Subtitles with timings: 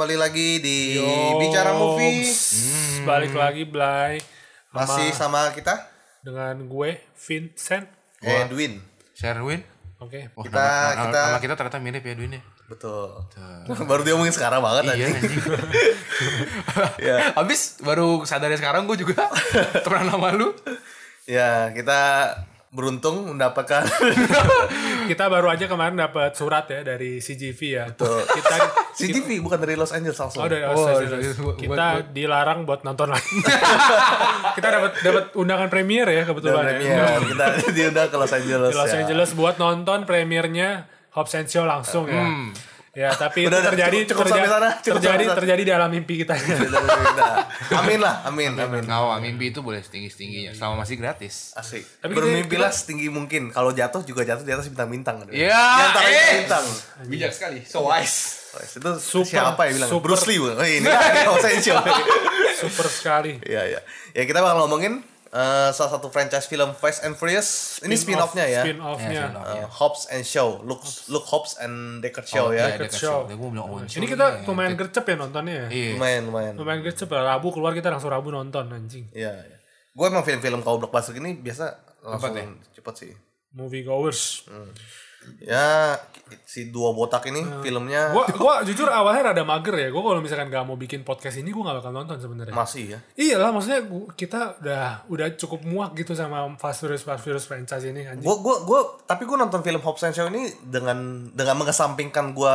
[0.00, 2.24] kembali lagi di Yo, Bicara Movie.
[2.24, 4.16] s- Balik lagi Blay
[4.72, 5.76] Masih sama kita,
[6.24, 7.84] dengan gue Vincent.
[8.16, 8.80] Edwin.
[9.12, 9.60] Sherwin.
[10.00, 10.32] Oke.
[10.32, 12.42] Oh, Kita- nama, nama- kita- nama kita ternyata mirip ya Edwin ya.
[12.64, 13.12] Betul.
[13.92, 15.12] Baru dia ngomongin sekarang banget Iya anjing.
[17.04, 17.16] Ya.
[17.36, 19.28] Habis baru sadarnya sekarang gue juga
[19.84, 20.56] temenan sama lu.
[21.28, 22.00] Ya, kita
[22.72, 23.84] beruntung mendapatkan
[25.10, 27.84] Kita baru aja kemarin dapat surat ya dari CGV ya.
[27.88, 28.22] Betul.
[28.24, 28.54] Kita
[29.00, 30.40] CTV bukan dari Los Angeles langsung.
[30.40, 31.34] Oh, dari Oh, Los dari- Angeles.
[31.36, 33.36] buat- Kita dilarang buat nonton lagi.
[34.56, 36.68] kita dapat dapat undangan premier ya Dan kebetulan ya.
[36.70, 37.02] premier.
[37.26, 37.44] Kita
[37.76, 38.70] diundang ke Los Angeles.
[38.70, 38.98] Di Los ya.
[39.00, 42.22] Angeles buat nonton premiernya Hobbs and Show langsung ya.
[42.90, 45.36] Ya, tapi Udah, itu terjadi cukup- cukup terjadi sampai sana, cukup terjadi sana.
[45.38, 46.34] terjadi di alam mimpi kita.
[47.72, 48.82] Amin lah, amin, amin.
[48.82, 51.54] Ngawa mimpi itu boleh setinggi tingginya selama masih gratis.
[51.54, 51.86] Asik.
[51.98, 53.50] Tapi Bermimpilah setinggi mungkin.
[53.50, 55.22] Kalau jatuh juga jatuh di atas bintang-bintang.
[55.30, 56.30] Iya, Di antara eh.
[56.42, 56.64] bintang.
[57.06, 57.62] Bijak sekali.
[57.62, 58.42] So wise.
[58.50, 59.86] Itu Super, siapa ya bilang?
[59.88, 60.10] super.
[60.10, 60.42] Bruce Lee.
[60.42, 61.94] Oh, ini kan Los Angeles.
[62.58, 63.32] Super sekali.
[63.40, 63.80] Iya, iya.
[64.10, 67.78] Ya kita bakal ngomongin eh, salah satu franchise film Fast and Furious.
[67.82, 68.62] Ini spin-off-nya ya.
[68.66, 69.22] Spin-off-nya.
[69.30, 72.74] Eh, Hobbs and Show, Luke, Luke Hobbs and Deckard Show ya.
[72.74, 73.16] Deckard Dekat Show.
[73.26, 73.36] show.
[73.38, 75.66] Gue bilang oh, Ini kita lumayan gercep ya nontonnya ya.
[75.70, 75.90] Iya.
[75.96, 76.54] Lumayan, lumayan.
[76.58, 77.20] Lumayan gercep ya.
[77.22, 79.06] Rabu keluar kita langsung Rabu nonton anjing.
[79.14, 79.56] Iya, iya.
[79.90, 81.74] Gue emang film-film kau blockbuster gini biasa
[82.06, 82.46] langsung ya?
[82.78, 83.12] cepet sih.
[83.50, 84.46] Movie goers.
[85.40, 85.96] Ya,
[86.44, 89.88] si dua botak ini filmnya Gua gua jujur awalnya rada mager ya.
[89.88, 92.52] Gua kalau misalkan gak mau bikin podcast ini gua gak bakal nonton sebenarnya.
[92.52, 92.98] masih ya.
[93.14, 97.84] Iyalah maksudnya gua- kita udah udah cukup muak gitu sama Fast Furious Fast Furious franchise
[97.84, 98.22] ini anjing.
[98.22, 100.98] Gue gua gua tapi gue nonton film Hobbs and Show ini dengan
[101.30, 102.54] dengan mengesampingkan gue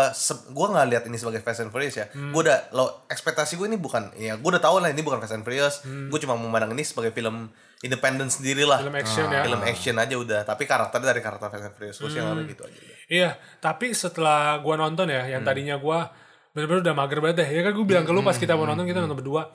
[0.49, 2.05] gue nggak lihat ini sebagai Fast and Furious ya.
[2.09, 2.33] Hmm.
[2.33, 5.33] Gue udah lo ekspektasi gue ini bukan ya gue udah tahu lah ini bukan Fast
[5.33, 5.81] and Furious.
[5.85, 7.49] Gue cuma memandang ini sebagai film
[7.81, 8.79] independen sendiri lah.
[8.79, 8.87] Hmm.
[8.87, 9.41] Film action ya.
[9.43, 10.41] Film action aja udah.
[10.43, 11.97] Tapi karakternya dari karakter Fast and Furious.
[11.97, 12.11] Hmm.
[12.11, 12.71] ngalamin gitu aja.
[12.73, 12.97] udah.
[13.05, 13.29] Iya,
[13.59, 15.31] tapi setelah gua nonton ya, Hmm.
[15.31, 16.09] yang tadinya gua
[16.51, 17.49] bener-bener udah mager banget deh.
[17.51, 19.51] Ya kan gua bilang ke lu pas kita mau nonton kita nonton berdua.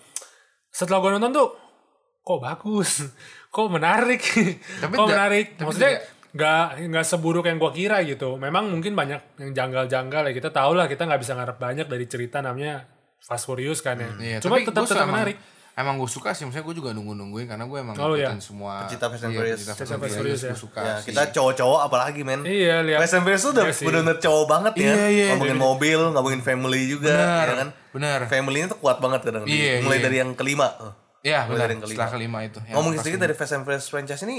[0.68, 1.48] Setelah gua nonton tuh
[2.20, 2.90] kok bagus,
[3.54, 5.46] kok menarik, kok da- menarik.
[5.54, 5.92] tapi Maksudnya
[6.30, 8.36] nggak nggak seburuk yang gua kira gitu.
[8.36, 10.32] Memang mungkin banyak yang janggal-janggal ya.
[10.32, 12.86] Kita tahu lah kita nggak bisa ngarep banyak dari cerita namanya
[13.18, 14.10] Fast Furious kan ya.
[14.14, 15.36] Iya, Cuma tapi tetap tetap menarik.
[15.80, 18.42] Emang gue suka sih, maksudnya gue juga nunggu-nungguin karena gue emang Oh, ngikutin iya.
[18.42, 19.58] semua Pecinta Fast and iya, Furious.
[19.58, 20.50] pecinta Pecinta Fast and Furious ya.
[20.50, 22.40] Gue suka Ya, kita cowok-cowok apalagi men.
[22.42, 22.98] Iya, lihat.
[23.00, 24.84] Fast and Furious tuh udah Iya bener-bener cowok banget ya.
[24.84, 25.26] Iya, iya.
[25.32, 27.68] ngomongin mobil, ngomongin family juga, Bener, ya kan?
[27.90, 28.18] bener.
[28.26, 29.42] Family-nya tuh kuat banget kadang.
[29.42, 30.04] di- Iya, mulai iya.
[30.04, 30.68] dari yang kelima.
[31.20, 31.60] Iya, Mulai benar.
[31.60, 31.96] dari yang kelima.
[31.96, 32.58] Setelah kelima itu.
[32.60, 34.36] yang Ngomongin sedikit dari Fast and Furious franchise ini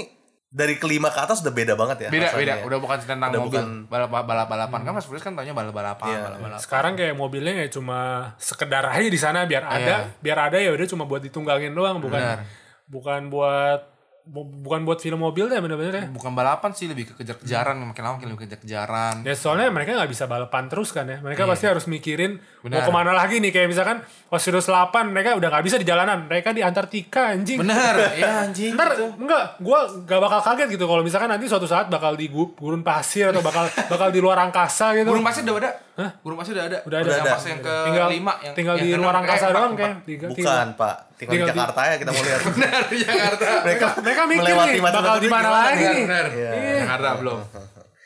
[0.52, 2.08] dari kelima ke atas udah beda banget ya.
[2.08, 2.62] beda rasanya beda ya.
[2.62, 5.72] udah bukan tentang Udah mobil bukan- balap balap balapan kan mas Furious kan tanya balap
[5.72, 6.20] balapan Iya.
[6.22, 7.98] balap balapan Sekarang kayak mobilnya ya cuma
[8.36, 12.20] sekedar aja di sana biar ada, biar ada ya udah cuma buat ditunggangin doang, bukan
[12.20, 12.44] Benar.
[12.84, 13.91] bukan buat bu-
[14.24, 16.04] bukan buat film mobil deh bener-bener ya.
[16.06, 19.66] bukan balapan sih lebih ke kejar kejaran makin lama makin lebih kejar kejaran Ya soalnya
[19.66, 21.18] mereka nggak bisa balapan terus kan ya.
[21.18, 22.86] Mereka pasti harus mikirin mau Benar.
[22.86, 23.50] ke mana lagi nih.
[23.50, 23.98] Kayak misalkan
[24.30, 26.30] Furious 8 mereka udah nggak bisa di jalanan.
[26.30, 27.58] Mereka di Antartika anjing.
[27.58, 31.90] bener ya anjing Ntar enggak, gua gak bakal kaget gitu kalau misalkan nanti suatu saat
[31.90, 35.10] bakal di gu- gurun pasir atau bakal bakal di luar angkasa gitu.
[35.10, 35.70] burung pasir udah ada
[36.18, 37.10] burung pasir udah ada Udah ada.
[37.10, 39.52] yang Udah pas yang ke tinggal lima yang tinggal yang di luar Eh, angkasa empat,
[39.54, 39.96] doang kayak.
[40.02, 40.96] Tiga- Bukan, Pak.
[41.12, 42.40] Tinggal, Tinggal di di- Jakarta ya kita mau lihat.
[42.48, 46.02] bener di Jakarta mereka Mereka mikir melewati nih bakal di mana lagi nih.
[46.02, 46.50] bener Iya.
[46.82, 47.38] Jakarta belum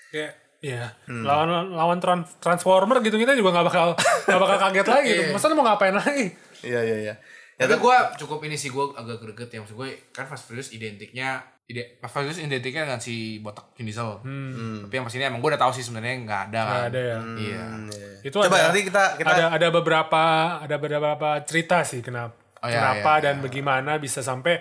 [0.09, 5.13] Kayak Iya, lawan lawan tran- transformer gitu kita juga nggak bakal nggak bakal kaget lagi.
[5.15, 5.31] gitu.
[5.37, 6.27] Masa mau ngapain lagi?
[6.61, 7.15] Iya, iya, iya.
[7.57, 9.59] Ya, tapi gue cukup ini sih gue agak greget ya.
[9.65, 14.21] Maksud gue kan Fast Furious identiknya ide Fast Furious identiknya dengan si botak Vin Diesel.
[14.85, 16.77] Tapi yang pas ini emang gue udah tahu sih sebenarnya nggak ada kan.
[16.77, 17.19] Nggak ada ya.
[17.41, 17.65] iya.
[18.21, 20.23] Itu Coba ada, nanti kita kita ada ada beberapa
[20.61, 24.59] ada beberapa cerita sih kenapa Oh, iya, kenapa iya, dan bagaimana bisa sampai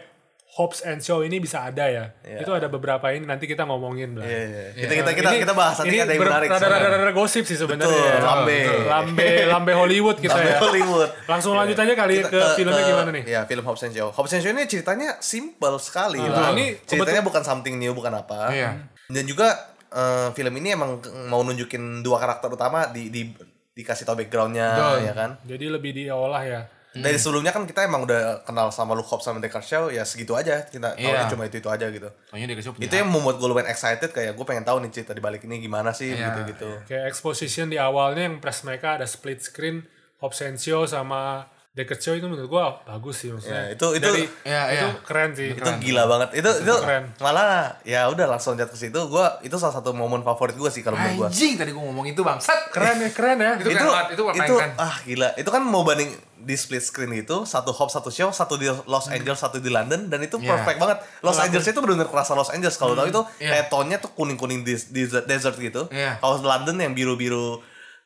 [0.55, 2.16] Hobbs and Show ini bisa ada ya.
[2.23, 4.23] Itu ada beberapa ini nanti kita ngomongin lah.
[4.23, 4.88] Iya, iya.
[4.88, 6.47] Kita kita kita Ini- kita bahas nanti ada yang ber- menarik.
[6.47, 7.91] Rada rada rada gosip sih sebenarnya.
[7.91, 8.23] Betul, ya.
[8.23, 8.59] lambe.
[8.88, 10.59] lambe lambe Hollywood kita Sampai ya.
[10.63, 11.09] Hollywood.
[11.27, 13.23] Langsung lanjut aja kali Kita ke filmnya gimana nih?
[13.27, 14.15] Ya, film Hobbs and Show.
[14.15, 16.50] Hobbs and Show ini ceritanya simple sekali lah.
[16.50, 18.56] Nah, ini ceritanya bukan something new, bukan apa.
[18.56, 18.80] Iya.
[19.12, 19.51] Dan juga
[19.91, 23.27] eh, film ini emang mau nunjukin dua karakter utama di di
[23.75, 24.97] dikasih tau backgroundnya Betul.
[25.03, 25.30] ya kan.
[25.44, 26.62] Jadi lebih diolah ya.
[26.95, 30.31] Dari sebelumnya kan kita emang udah kenal sama Luke Hobbs sama Deckard Shaw ya segitu
[30.31, 31.27] aja kita tahu Iya.
[31.27, 32.07] cuma itu itu aja gitu.
[32.25, 35.12] soalnya dia kasih Itu yang membuat gue lumayan excited kayak gue pengen tahu nih cerita
[35.12, 36.31] di balik ini gimana sih Iya.
[36.31, 36.69] gitu gitu.
[36.88, 39.83] Kayak exposition di awalnya yang press mereka ada split screen
[40.18, 43.68] Hobbs and Show sama Deckard Show itu menurut gua bagus sih maksudnya.
[43.68, 45.04] Ya, itu itu Dari, Iya, itu iya.
[45.04, 45.51] keren sih.
[45.51, 46.30] itu gila banget.
[46.33, 47.04] Itu itu keren.
[47.19, 49.00] malah ya udah langsung jatuh ke situ.
[49.06, 51.27] Gua itu salah satu momen favorit gue sih kalau menurut gue.
[51.30, 53.51] anjing tadi gue ngomong itu bangsat Keren ya, keren ya.
[53.57, 54.72] Itu keren banget, itu paling itu keren.
[54.77, 58.56] ah gila itu kan mau banding di split screen gitu satu hop satu show satu
[58.56, 60.48] di Los Angeles satu di London dan itu Iya.
[60.48, 63.51] perfect banget Los Angeles itu benar-benar kerasa Los Angeles kalau tahu itu Iya.
[63.51, 66.19] kayak tone-nya tuh kuning kuning di, di desert gitu Iya.
[66.19, 67.60] kalau London yang biru biru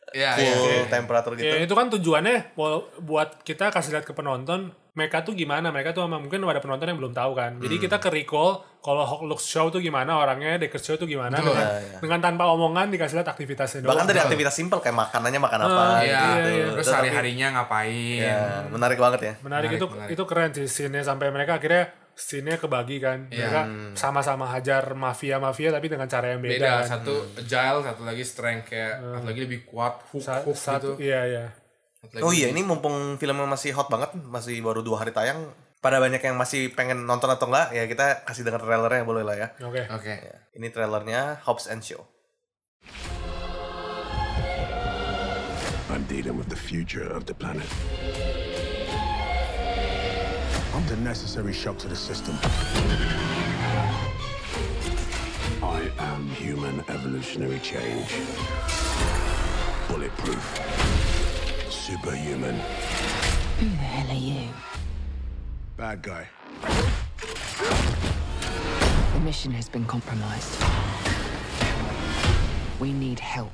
[0.10, 1.46] Iya, full iya, temperatur gitu.
[1.46, 2.58] Ya itu kan tujuannya
[3.00, 6.98] buat kita kasih lihat ke penonton mereka tuh gimana mereka tuh mungkin ada penonton yang
[6.98, 7.84] belum tahu kan jadi Hmm.
[7.86, 11.56] kita ke recall kalau Hawk Lux Show tuh gimana orangnya Decker Show tuh gimana dengan,
[11.56, 11.98] Iya, iya.
[12.00, 15.80] dengan tanpa omongan dikasih lihat aktivitasnya doang Bahkan dari aktivitas simpel kayak makanannya makan apa
[15.80, 16.50] Ah, Iya, gitu.
[16.50, 16.66] iya.
[16.74, 18.20] terus Tapi- hari-harinya ngapain.
[18.20, 19.34] Ya, menarik banget ya.
[19.40, 20.10] menarik, Menarik, itu menarik.
[20.12, 23.40] itu keren sih scene sampai mereka akhirnya scene-nya kebagi kan Iya.
[23.40, 23.62] mereka
[23.96, 27.00] sama-sama hajar mafia-mafia tapi dengan cara yang beda, Beda, kan.
[27.00, 31.08] satu agile, satu lagi strength kayak satu lagi lebih kuat, hook, Sa- hook satu gitu.
[31.08, 31.46] iya iya
[32.20, 35.52] Oh iya, ini mumpung filmnya masih hot banget, masih baru dua hari tayang.
[35.80, 39.36] Pada banyak yang masih pengen nonton atau enggak, ya kita kasih denger trailernya boleh lah
[39.36, 39.48] ya.
[39.60, 40.12] oke Oke.
[40.16, 42.08] Ya, Ini trailernya Hobbs and Show.
[45.92, 47.68] I'm dealing with the future of the planet.
[50.74, 52.38] I'm the necessary shock to the system.
[55.64, 58.14] I am human evolutionary change.
[59.88, 60.44] Bulletproof.
[61.70, 62.60] Superhuman.
[63.60, 64.50] Who the hell are you?
[65.76, 66.28] Bad guy.
[69.14, 70.62] The mission has been compromised.
[72.80, 73.52] We need help.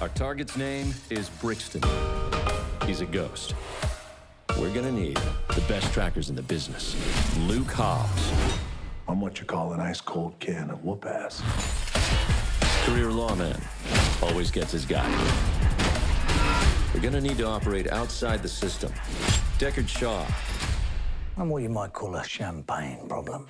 [0.00, 1.82] Our target's name is Brixton.
[2.86, 3.56] He's a ghost.
[4.56, 5.16] We're gonna need
[5.56, 6.94] the best trackers in the business.
[7.48, 8.32] Luke Hobbs,
[9.08, 11.42] I'm what you call an ice cold can of whoop ass.
[12.84, 13.60] career lawman,
[14.22, 15.04] always gets his guy.
[16.94, 18.92] We're gonna need to operate outside the system.
[19.58, 20.24] Deckard Shaw,
[21.36, 23.48] I'm what you might call a champagne problem.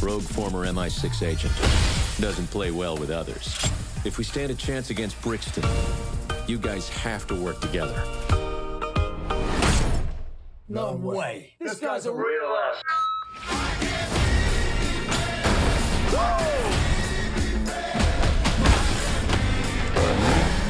[0.00, 1.52] rogue former MI6 agent,
[2.22, 3.70] doesn't play well with others.
[4.02, 5.62] If we stand a chance against Brixton,
[6.46, 8.02] you guys have to work together.
[10.68, 11.52] No way.
[11.60, 12.82] This guy's a real ass.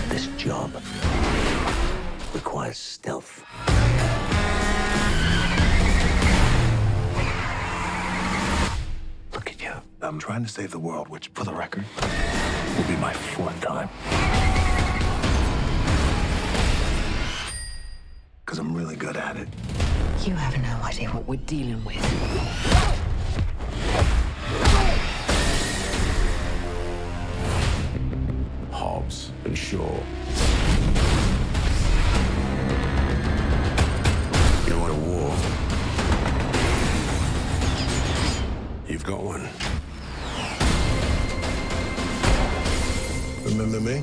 [0.08, 0.72] This job
[2.34, 3.44] requires stealth.
[9.32, 9.72] Look at you.
[10.02, 12.08] I'm trying to save the world, which, for the record, will
[12.90, 13.88] be my fourth time.
[18.44, 19.48] Because I'm really good at it.
[20.24, 22.04] You have no idea what we're dealing with.
[28.72, 29.78] Hobbs and Shaw.
[34.66, 35.36] You want a war?
[38.88, 39.48] You've got one.
[43.50, 43.96] Remember me?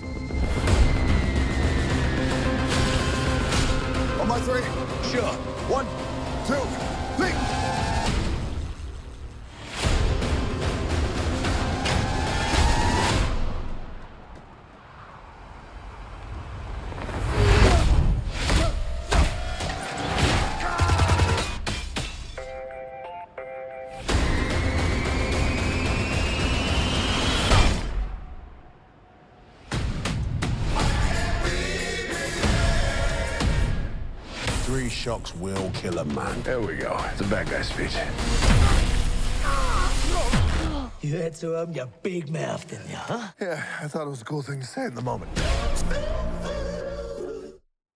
[4.19, 4.61] On my three.
[5.09, 5.31] Sure.
[5.69, 5.85] One,
[6.45, 6.59] two,
[7.15, 7.66] three.
[34.87, 36.41] Three shocks will kill a man.
[36.43, 36.97] There we go.
[37.11, 37.91] It's a bad guy speech.
[41.01, 43.27] You had to open your big mouth, didn't you, huh?
[43.41, 45.27] Yeah, I thought it was a cool thing to say in the moment.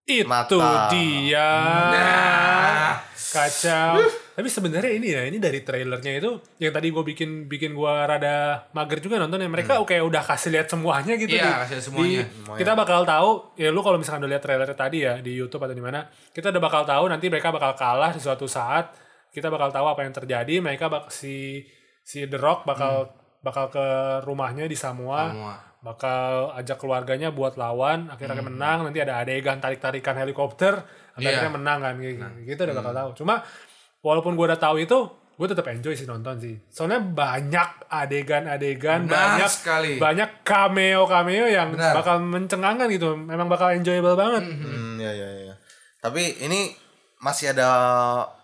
[0.04, 0.60] itu
[0.92, 1.48] dia
[1.96, 3.00] Nah.
[3.16, 7.94] kacau tapi sebenarnya ini ya ini dari trailernya itu yang tadi gue bikin bikin gue
[8.02, 11.74] rada mager juga nonton ya mereka kayak udah kasih lihat semuanya gitu Iya, di- kasih
[11.74, 12.20] lihat semuanya.
[12.22, 15.60] di- kita bakal tahu ya lu kalau misalkan udah lihat trailernya tadi ya di YouTube
[15.60, 18.92] atau di mana kita udah bakal tahu nanti mereka bakal kalah di suatu saat
[19.28, 21.60] kita bakal tahu apa yang terjadi mereka bak si
[22.00, 23.86] si The Rock bakal bakal ke
[24.22, 25.54] rumahnya di Samoa, Samoa.
[25.82, 30.78] bakal ajak keluarganya buat lawan akhirnya menang nanti ada adegan tarik-tarikan helikopter
[31.12, 31.44] akhirnya Iya.
[31.44, 31.54] Hmm.
[31.54, 33.34] menang kan gitu, gitu udah bakal tahu cuma
[34.02, 34.98] walaupun gue udah tahu itu
[35.32, 39.96] gue tetap enjoy sih nonton sih soalnya banyak adegan-adegan banyak sekali.
[39.96, 41.94] banyak cameo cameo yang Benar.
[41.96, 45.54] bakal mencengangkan gitu memang bakal enjoyable banget Hmm, ya ya ya.
[45.98, 46.74] Tapi ini
[47.18, 47.68] masih ada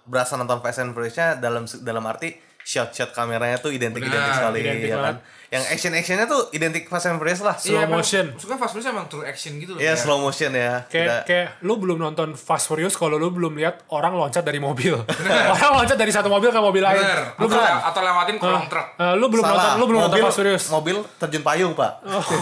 [0.05, 4.59] berasa nonton Fast and Furious-nya dalam dalam arti shot-shot kameranya tuh identik identik Benar, sekali
[4.61, 5.17] identik ya banget.
[5.17, 5.17] kan.
[5.49, 7.57] Yang action actionnya tuh identik Fast and Furious lah.
[7.57, 8.25] Slow emang- motion.
[8.31, 9.81] Maksudnya Fast Furious emang true action gitu loh.
[9.81, 10.85] Iya kayak- slow motion ya.
[10.85, 14.59] Kayak, Kita- kayak lu belum nonton Fast Furious kalau lu belum lihat orang loncat dari
[14.59, 14.93] mobil.
[15.55, 16.99] orang loncat dari satu mobil ke mobil lain.
[16.99, 17.21] Bener.
[17.35, 18.87] Lu Atau, belum atau lewatin kolong truk.
[18.95, 19.57] Eh, lu belum Salah.
[19.57, 20.65] nonton lu belum nonton mobil, Fast Furious.
[20.69, 21.93] Mobil terjun payung, Pak.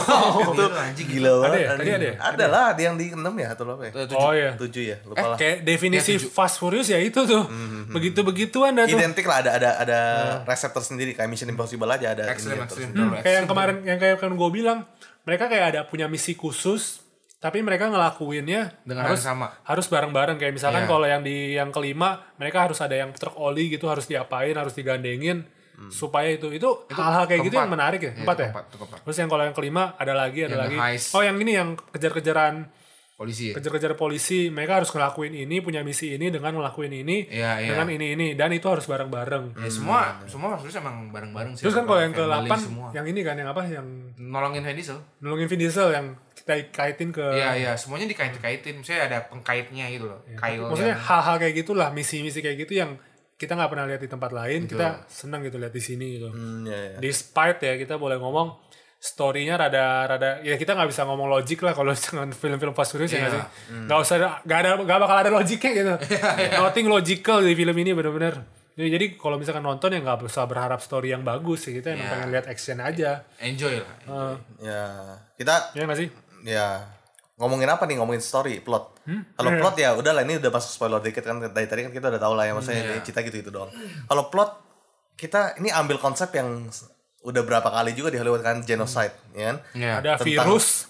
[0.50, 1.46] Itu anjing Gila banget.
[1.46, 1.68] Ada ya?
[1.70, 2.14] Tadi ada ya?
[2.18, 3.90] Ada lah, ada yang di 6 ya atau berapa ya?
[3.92, 4.16] Eh, tujuh.
[4.18, 4.50] Oh iya.
[4.52, 5.38] 7 ya, lupa lah.
[5.38, 6.26] Kayak definisi Ya.
[6.26, 7.46] Fast Furious ya itu tuh.
[7.46, 8.98] Hmm, Begitu-begituan dah tuh.
[8.98, 9.98] Identik lah ada ada ada
[10.42, 12.58] reseptor sendiri kayak Mission Impossible aja ada ekstrim.
[12.98, 14.78] Hmm, kayak yang kemarin yang kayak kan gue bilang,
[15.22, 17.04] mereka kayak ada punya misi khusus
[17.36, 19.52] tapi mereka ngelakuinnya Dengan harus sama.
[19.62, 20.88] harus bareng-bareng kayak misalkan Iya.
[20.88, 24.72] kalau yang di yang kelima mereka harus ada yang truk oli gitu harus diapain harus
[24.72, 25.44] digandengin
[25.86, 27.60] supaya itu itu hal-hal kayak gitu keempat.
[27.60, 28.98] yang menarik ya Iya, empat ya keempat, keempat.
[29.04, 31.08] terus yang kalau yang kelima ada lagi ada Yang lagi heist.
[31.12, 32.54] oh yang ini yang kejar-kejaran
[33.16, 33.48] Polisi.
[33.48, 33.56] ya?
[33.56, 37.68] kejar-kejar polisi mereka harus ngelakuin ini punya misi ini dengan ngelakuin ini Iya, iya.
[37.72, 41.64] dengan ini ini dan itu harus bareng-bareng Ya semua semua Fast Furious emang bareng-bareng sih.
[41.64, 42.92] terus kan kalau yang ke-8 semua.
[42.92, 45.00] yang ini kan yang apa yang nolongin Vin Diesel.
[45.18, 46.06] nolongin Vin Diesel yang
[46.36, 48.76] kita kaitin ke Iya iya, semuanya dikait-kaitin.
[48.76, 50.20] Misalnya ada pengkaitnya gitu loh.
[50.30, 50.68] Kyle Iya.
[50.68, 53.00] maksudnya yang- hal-hal kayak gitulah misi-misi kayak gitu yang
[53.34, 56.64] kita nggak pernah lihat di tempat lain kita senang gitu lihat di sini gitu Hmm,
[56.64, 56.96] ya, ya.
[56.98, 58.65] despite ya kita boleh ngomong
[58.98, 63.10] storynya rada rada ya kita nggak bisa ngomong logik lah kalau dengan film-film Fast Furious
[63.10, 63.42] ya nggak Iya.
[63.42, 65.94] sih nggak usah nggak ada nggak bakal ada logiknya gitu.
[66.58, 68.34] Nothing logical di film ini bener-bener.
[68.76, 72.02] Jadi, jadi kalau misalkan nonton ya nggak usah berharap story yang bagus sih kita emang
[72.02, 72.12] Iya.
[72.12, 73.10] pengen lihat action aja.
[73.38, 73.94] Enjoy lah.
[74.04, 74.82] Eh, Ya,
[75.34, 76.08] kita ya nggak sih?
[76.42, 76.66] Ya
[77.36, 77.96] ngomongin apa nih?
[77.96, 78.96] Ngomongin story plot.
[79.32, 79.60] Kalau Iya.
[79.60, 82.18] plot ya udah lah ini udah masuk spoiler dikit kan dari tadi kan kita udah
[82.18, 83.72] tahu lah ya maksudnya ini cerita gitu itu doang.
[84.02, 84.50] Kalau plot
[85.14, 86.68] kita ini ambil konsep yang
[87.26, 89.92] udah berapa kali juga di Hollywood kan genocide ya kan Iya.
[89.96, 90.86] ada Tentang- virus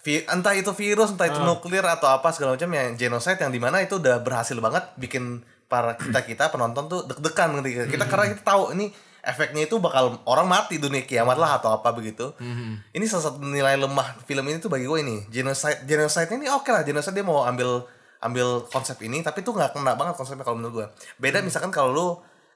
[0.00, 1.32] Vi- entah itu virus entah Ah.
[1.32, 4.84] itu nuklir atau apa segala macam yang genocide yang di mana itu udah berhasil banget
[4.94, 8.10] bikin para kita kita penonton tuh deg-degan gitu kita Hmm.
[8.10, 8.88] karena kita tahu ini
[9.20, 12.80] efeknya itu bakal orang mati dunia kiamat lah atau apa begitu Hmm.
[12.90, 16.68] ini salah satu nilai lemah film ini tuh bagi gue ini genocide genocide ini oke
[16.68, 17.84] lah genocide dia mau ambil
[18.18, 20.86] ambil konsep ini tapi tuh nggak kena banget konsepnya kalau menurut gue
[21.18, 22.06] beda misalkan kalau lu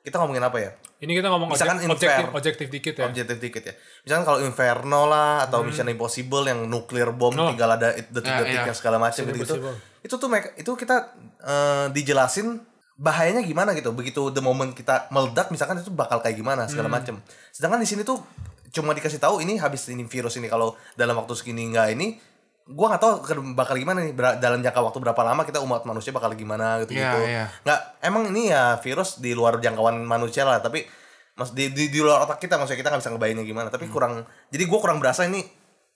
[0.02, 3.62] kita ngomongin apa ya ini kita ngomong Misalkan objek- objektif objektif dikit ya objektif dikit
[3.64, 3.74] ya.
[4.02, 7.50] Misalkan kalau Inferno lah atau Mission Impossible yang nuklir bom Oh.
[7.50, 8.66] tinggal ada detik-detik ya.
[8.66, 9.54] yang segala macam gitu gitu.
[10.00, 10.96] Itu tuh itu kita
[11.40, 12.62] eh, dijelasin
[12.94, 13.90] bahayanya gimana gitu.
[13.90, 16.96] Begitu the moment kita meledak misalkan itu bakal kayak gimana segala Hmm.
[16.98, 17.14] macam.
[17.50, 18.22] Sedangkan di sini tuh
[18.70, 22.16] cuma dikasih tahu ini habis ini virus ini kalau dalam waktu segini enggak ini
[22.64, 25.82] gua nggak tahu ke- bakal gimana nih ber- dalam jangka waktu berapa lama kita umat
[25.82, 27.44] manusia bakal gimana gitu gitu Iya, iya.
[27.60, 30.86] nggak emang ini ya virus di luar jangkauan manusia lah tapi
[31.32, 33.92] mas di, di, di luar otak kita maksudnya kita nggak bisa ngebayangin gimana tapi Hmm.
[33.92, 34.12] kurang
[34.48, 35.42] jadi gue kurang berasa ini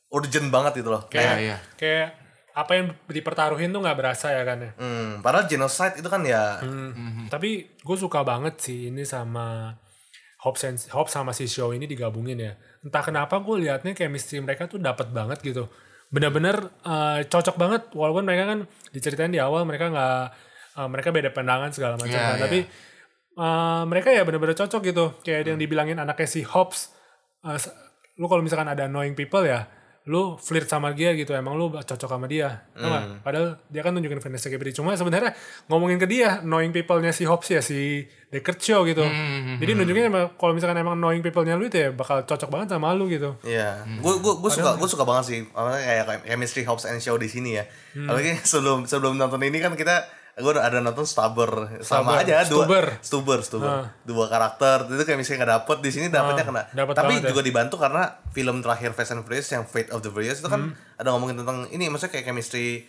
[0.09, 1.57] urgent banget gitu loh Iya kayak iya.
[1.75, 2.09] kayak
[2.57, 6.59] apa yang dipertaruhin tuh nggak berasa ya kan ya hmm, padahal genocide itu kan ya
[6.59, 7.29] Hmm.
[7.29, 9.77] Tapi gue suka banget sih ini sama
[10.39, 12.53] Hobbs, and, Hobbs sama si show ini digabungin ya.
[12.81, 15.67] Entah kenapa gue liatnya chemistry mereka tuh dapat banget gitu.
[16.17, 18.59] Bener-bener eh, cocok banget walaupun mereka kan
[18.89, 20.23] diceritain di awal mereka nggak
[20.75, 22.33] eh, mereka beda pandangan segala macam Iya, kan.
[22.33, 22.43] iya.
[22.43, 22.59] Tapi
[23.37, 25.05] eh, mereka ya bener-bener cocok gitu.
[25.21, 26.97] Kayak yang dibilangin anaknya si Hobbs.
[27.47, 27.71] s-
[28.17, 29.69] lu kalau misalkan ada annoying people ya
[30.07, 32.87] lu flirt sama dia gitu emang lu cocok sama dia tau?
[32.87, 33.19] Hmm.
[33.21, 35.35] padahal dia kan nunjukin Vanessa Gabri cuma sebenarnya
[35.67, 40.07] ngomongin ke dia knowing people-nya si Hobbs ya si Deckard Show gitu Hmm, jadi nunjukin
[40.07, 43.35] emang kalau misalkan emang knowing people-nya lu itu ya bakal cocok banget sama lu gitu
[43.43, 47.03] Iya, gue gue gue suka gue suka banget sih, apa kayak kayak chemistry Hobbs and
[47.03, 47.67] Shaw di sini ya.
[47.95, 48.07] Hmm.
[48.07, 50.07] Apalagi sebelum sebelum nonton ini kan kita
[50.37, 51.49] gue ada nonton Stubber
[51.81, 52.21] sama Stubber.
[52.21, 52.85] aja dua Stuber.
[53.01, 53.89] Stuber Stuber Ah.
[54.03, 57.27] dua karakter itu kayak misalnya nggak dapet di sini dapetnya Ah, kena dapet tapi ya.
[57.27, 60.61] juga dibantu karena film terakhir Fast and Furious yang Fate of the Furious itu kan
[60.69, 60.77] Hmm.
[60.95, 62.85] ada ngomongin tentang ini maksudnya kayak chemistry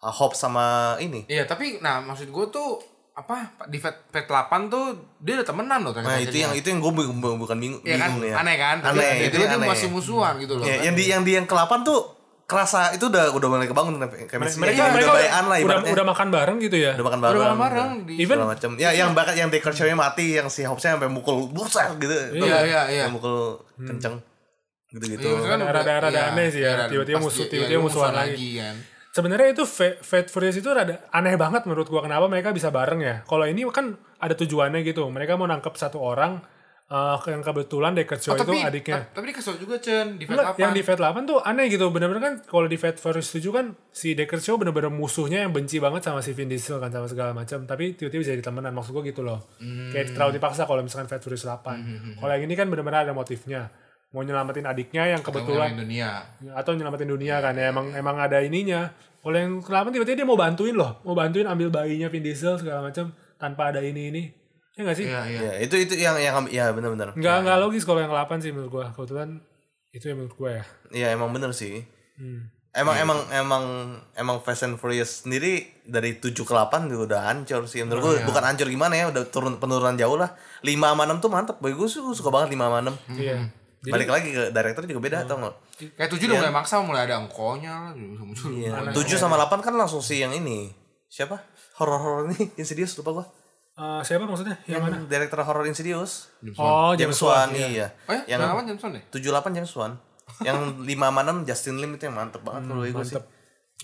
[0.00, 0.66] uh, Hobbs sama
[0.98, 2.82] ini Iya, tapi nah maksud gue tuh
[3.14, 4.84] apa di Fat Fat 8 tuh
[5.16, 6.20] dia udah temenan loh nah ternyata.
[6.20, 8.76] itu yang itu yang gue bukan bingung, Iya kan bingung ya aneh kan?
[8.82, 10.66] aneh itu itu dia aneh masih musuhan gitu loh.
[10.66, 10.84] Ya, kan?
[10.84, 12.12] yang di yang di yang ke-8 tuh
[12.46, 13.98] kerasa itu udah udah mulai kebangun
[14.30, 15.92] chemistry mereka udah mereka bayan lah udah, ibaratnya.
[15.92, 16.92] udah makan bareng gitu ya?
[16.94, 20.26] Udah makan Udah bareng bareng-bareng di Even- segala macam ya yang bakat yang Show mati
[20.38, 22.14] yang si Hobbs sampai mukul buset gitu.
[22.38, 23.02] Iya, iya, iya.
[23.10, 23.36] Yang mukul
[23.76, 24.22] kenceng.
[24.86, 27.76] Gitu gitu Iya, kan Rada- udah- rada iya, aneh sih ya, iya, tiba-tiba musuh- tiba-tiba
[27.76, 28.48] iya, musuhan lagi.
[28.56, 28.76] kan.
[29.10, 32.04] sebenarnya itu Fa- Fate Furious itu rada aneh banget menurut gua.
[32.04, 33.24] Kenapa mereka bisa bareng ya?
[33.24, 35.08] Kalau ini kan ada tujuannya gitu.
[35.08, 36.38] Mereka mau nangkep satu orang
[36.86, 40.24] eh, yang kebetulan Deckard Show Oh, itu tapi adiknya ta- tapi kesel juga Chen di
[40.24, 40.62] Fat Enggak, 8.
[40.62, 41.90] yang di Fate 8 tuh aneh gitu.
[41.90, 45.76] Bener-bener kan kalau di Fate Furious 7 kan si Deckard Show bener-bener musuhnya yang benci
[45.76, 47.64] banget sama si Vin Diesel kan sama segala macam.
[47.64, 48.70] Tapi tiba-tiba jadi temenan.
[48.70, 49.50] Maksud gue gitu loh.
[49.90, 52.16] Kayak terlalu dipaksa kalau misalkan Fate Furious 8.
[52.16, 53.66] Kalau yang ini kan bener-bener ada motifnya.
[54.08, 56.10] Mau nyelamatin adiknya yang kebetulan Kebetulan dunia.
[56.54, 58.94] atau nyelamatin dunia kan ya emang emang ada ininya.
[59.18, 61.02] Kalau yang ke-8 tiba-tiba dia mau bantuin loh.
[61.02, 64.22] Mau bantuin ambil bayinya Vin Diesel segala macam tanpa ada ini ini.
[64.76, 65.06] Ya nggak sih?
[65.08, 65.40] Iya, iya.
[65.40, 67.16] Ya, itu itu yang yang ya benar-benar.
[67.16, 68.86] Nggak nggak logis kalau yang 8 sih menurut gua.
[68.92, 69.40] Kebetulan
[69.90, 70.64] itu yang menurut gua ya.
[70.92, 71.80] Iya, emang bener sih.
[72.20, 72.52] Hmm.
[72.76, 73.64] Emang emang emang
[74.12, 77.80] emang Fast and Furious sendiri dari 7 ke 8 juga udah hancur sih.
[77.80, 78.28] Menurut Oh, gue iya.
[78.28, 80.36] bukan hancur gimana ya, udah turun penurunan jauh lah.
[80.60, 81.56] 5 sama 6 tuh mantep.
[81.56, 83.16] Bagi gue suka banget 5 sama 6.
[83.16, 83.48] Iya.
[83.80, 85.56] Balik lagi ke director juga beda tau gak?
[85.96, 88.52] Kayak tujuh udah mulai maksa, mulai ada angkonya lah, bisa muncul.
[88.52, 88.92] Iya.
[88.92, 90.68] 7 sama 8 kan langsung si yang ini.
[91.08, 91.40] Siapa?
[91.80, 93.26] Horor-horor ini Insidious lupa gua.
[93.76, 94.56] Eh, siapa maksudnya?
[94.64, 94.96] Yang mana?
[94.96, 96.32] Yang director horror Insidious.
[96.56, 97.60] Oh, James James Wan, Wan.
[97.60, 97.68] Iya.
[97.68, 97.86] iya.
[98.08, 99.02] Oh ya, Yang apa Jameson deh?
[99.12, 99.92] 78 James Wan.
[100.42, 103.16] yang 5 sama 6 Justin Lim itu yang mantep banget kalau bagi gue sih.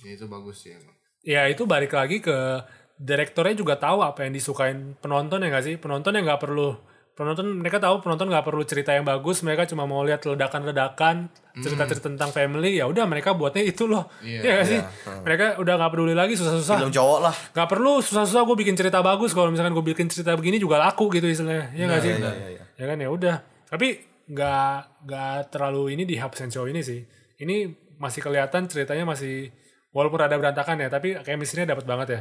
[0.02, 0.96] Ya, itu bagus sih emang.
[1.22, 2.66] Ya itu balik lagi ke
[2.98, 5.74] direktornya juga tahu apa yang disukain penonton ya nggak sih?
[5.78, 6.74] Penonton yang nggak perlu
[7.12, 11.28] penonton mereka tahu penonton nggak perlu cerita yang bagus mereka cuma mau lihat ledakan-ledakan
[11.60, 14.08] cerita-cerita tentang family ya udah mereka buatnya itu loh.
[14.24, 14.40] Iya.
[14.40, 14.80] ya nggak sih?
[15.20, 16.80] mereka udah nggak peduli lagi susah-susah.
[16.80, 17.34] Film cowok lah.
[17.52, 19.36] nggak perlu susah-susah gue bikin cerita bagus.
[19.36, 21.68] Kalau misalkan gue bikin cerita begini juga laku gitu istilahnya.
[21.76, 22.12] Ya nggak sih?
[22.16, 22.62] iya, iya, iya.
[22.80, 23.36] ya kan ya udah.
[23.68, 23.88] Tapi
[24.32, 27.04] nggak nggak terlalu ini di and Show ini sih.
[27.36, 27.68] Ini
[28.00, 29.52] masih kelihatan ceritanya masih
[29.92, 32.20] walaupun ada berantakan ya tapi chemistry-nya dapat banget ya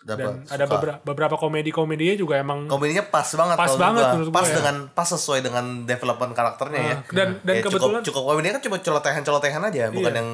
[0.00, 0.34] dan Dapat.
[0.48, 4.54] ada beberapa beberapa komedi-komedinya juga emang komedinya pas banget Pas banget menurut pas ya.
[4.54, 8.54] dengan pas sesuai dengan development karakternya ya Ah, dan dan Ya, kebetulan cukup, cukup komedinya
[8.54, 10.18] kan cuma celotehan-celotehan aja bukan Iya.
[10.18, 10.30] yang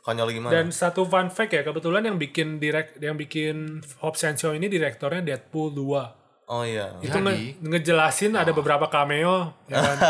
[0.00, 4.34] konyol gimana dan satu fun fact ya kebetulan yang bikin direct yang bikin Hobbs and
[4.34, 6.17] Shaw ini direktornya Deadpool 2
[6.48, 6.96] oh iya.
[6.98, 7.24] Itu Jadi.
[7.24, 9.96] nge- ngejelasin ada beberapa cameo ya kan?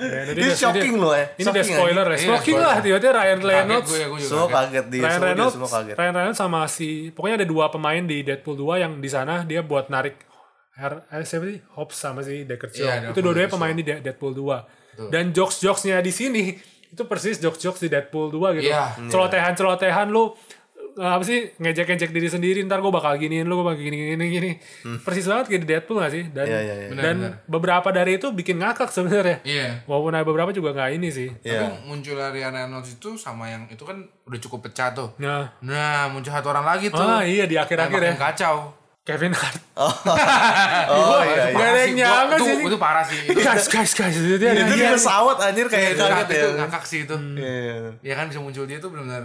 [0.00, 1.26] Ya, Ini dia- shocking dia- loh ya.
[1.34, 3.88] ini udah spoiler ya shocking lah tiba-tiba Ryan Kaget Reynolds.
[3.88, 4.54] gue gue juga semua kaget.
[4.56, 5.94] kaget di Ryan dia Reynolds, semua kaget.
[5.96, 9.60] Ryan Reynolds sama si pokoknya ada dua pemain di Deadpool 2 yang di sana dia
[9.60, 10.16] buat narik
[10.72, 11.60] Her, eh, siapa sih?
[11.70, 12.86] Hobbs sama si Deckard Shaw.
[12.86, 14.64] Iya, itu dua-duanya pemain di De- Deadpool 2
[15.08, 16.56] dan jokes-jokesnya di sini
[16.86, 18.66] itu persis jokes-jokes di Deadpool 2 gitu.
[18.66, 18.96] Iya.
[19.06, 20.32] celotehan-celotehan lu
[21.02, 24.50] apa sih ngejek-ngejek diri sendiri ntar gue bakal giniin lu gue bakal gini gini gini
[24.98, 26.52] persis banget kayak di Deadpool gak sih dan Hmm.
[26.52, 26.88] Iya, iya, iya.
[26.88, 27.32] Benar, dan benar.
[27.46, 29.66] beberapa dari itu bikin ngakak sebenarnya Iya.
[29.84, 31.60] walaupun ada beberapa juga nggak ini sih Iya.
[31.62, 35.08] Tapi munculnya Ryan Reynolds itu sama yang itu kan udah cukup pecah tuh.
[35.16, 37.00] nah Nah, muncul satu orang lagi tuh.
[37.00, 38.56] ah iya di Nah, akhir-akhir ya kacau.
[39.00, 39.56] Kevin Hart
[40.92, 42.54] oh iya iya Gak ada yang Sih, nyangka gua- sih.
[42.54, 43.20] Itu, itu parah sih.
[43.24, 46.48] Itu, guys guys guys itu dia itu di pesawat anjir kayak itu, kaget ya itu
[46.54, 47.16] ngakak sih itu.
[47.34, 47.76] Iya.
[48.02, 49.24] Ya kan bisa muncul dia tuh benar-benar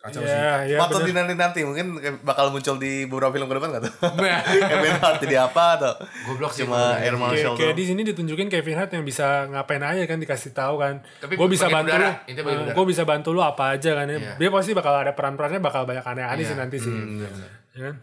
[0.00, 0.32] kacau sih.
[0.32, 1.08] ya ya Patut bener.
[1.12, 1.86] dinanti nanti mungkin
[2.20, 3.92] bakal muncul di beberapa film ke depan gak tuh?
[4.18, 4.40] Nah.
[4.40, 5.92] Kevin Hart jadi apa atau
[6.24, 6.96] Goblok sih, cuma.
[6.96, 7.76] Air Kayak, Marshal kayak tuh?
[7.76, 11.04] di sini ditunjukin Kevin Hart yang bisa ngapain aja kan dikasih tahu kan.
[11.18, 12.00] Tapi gue bisa bantu lu.
[12.00, 12.16] bagian
[12.58, 12.72] udara.
[12.72, 14.16] gue bisa bantu lu apa aja kan ya.
[14.16, 14.32] Iya.
[14.36, 16.48] Dia pasti bakal ada peran-perannya bakal banyak aneh-aneh Iya.
[16.48, 16.88] sih nanti sih.
[16.90, 17.50] Benar-benar.
[17.70, 17.94] Ya kan?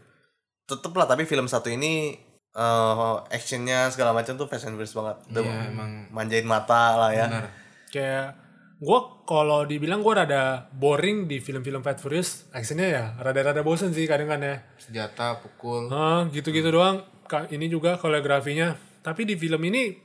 [0.67, 2.13] Tetep lah tapi film satu ini
[2.51, 5.17] eh actionnya segala macam tuh Fast and Furious banget.
[5.29, 7.25] Udah Iya, emang manjain mata lah ya.
[7.25, 7.45] benar.
[7.87, 8.27] Kayak
[8.77, 14.05] gue kalau dibilang gue rada boring di film-film Fast Furious, actionnya ya rada-rada bosen sih
[14.05, 14.55] kadang kan ya.
[14.77, 15.89] Senjata, pukul.
[16.29, 17.01] Gitu-gitu doang.
[17.25, 18.71] Ka- Ini juga koreografinya.
[19.01, 19.97] Tapi di film ini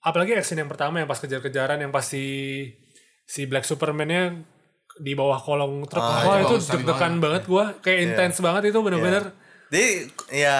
[0.00, 2.24] apalagi action yang pertama yang pas kejar-kejaran yang pas si
[3.24, 4.36] si Black Superman-nya
[4.96, 5.98] di bawah kolong truk.
[5.98, 7.72] Ah, Wah, itu deg-degan banget gua.
[7.80, 9.32] Kayak intens banget itu bener-bener.
[9.70, 10.56] Jadi ya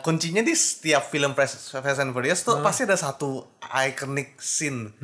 [0.00, 4.94] kuncinya di setiap film Fast, and Furious tuh pasti ada satu iconic scene,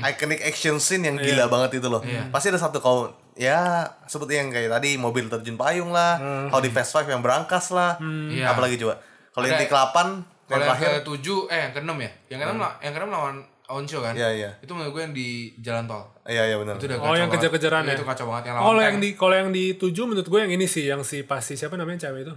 [0.00, 1.98] iconic action scene yang gila banget itu loh.
[2.30, 6.14] Pasti ada satu kau ya seperti yang kayak tadi mobil terjun payung lah,
[6.46, 7.98] kalau di Fast Five yang berangkas lah,
[8.30, 8.54] Iya.
[8.54, 9.02] apalagi coba.
[9.34, 12.10] Kalau yang di kelapan yang Kalau yang terakhir, ke tujuh, eh yang ke enam ya?
[12.32, 13.36] Yang ke enam lah, yang ke enam lawan
[13.68, 14.16] Oncho kan?
[14.16, 14.50] Iya, iya.
[14.64, 15.28] Itu menurut gue yang di
[15.60, 16.08] jalan tol.
[16.24, 16.80] iya iya benar.
[16.80, 17.96] Itu udah Oh, yang kejar-kejaran Iya, ya?
[18.00, 20.48] Itu kacau banget yang lawan Kalau yang di kalau yang di tujuh menurut gue yang
[20.48, 22.34] ini sih yang si pasti siapa namanya cewek itu?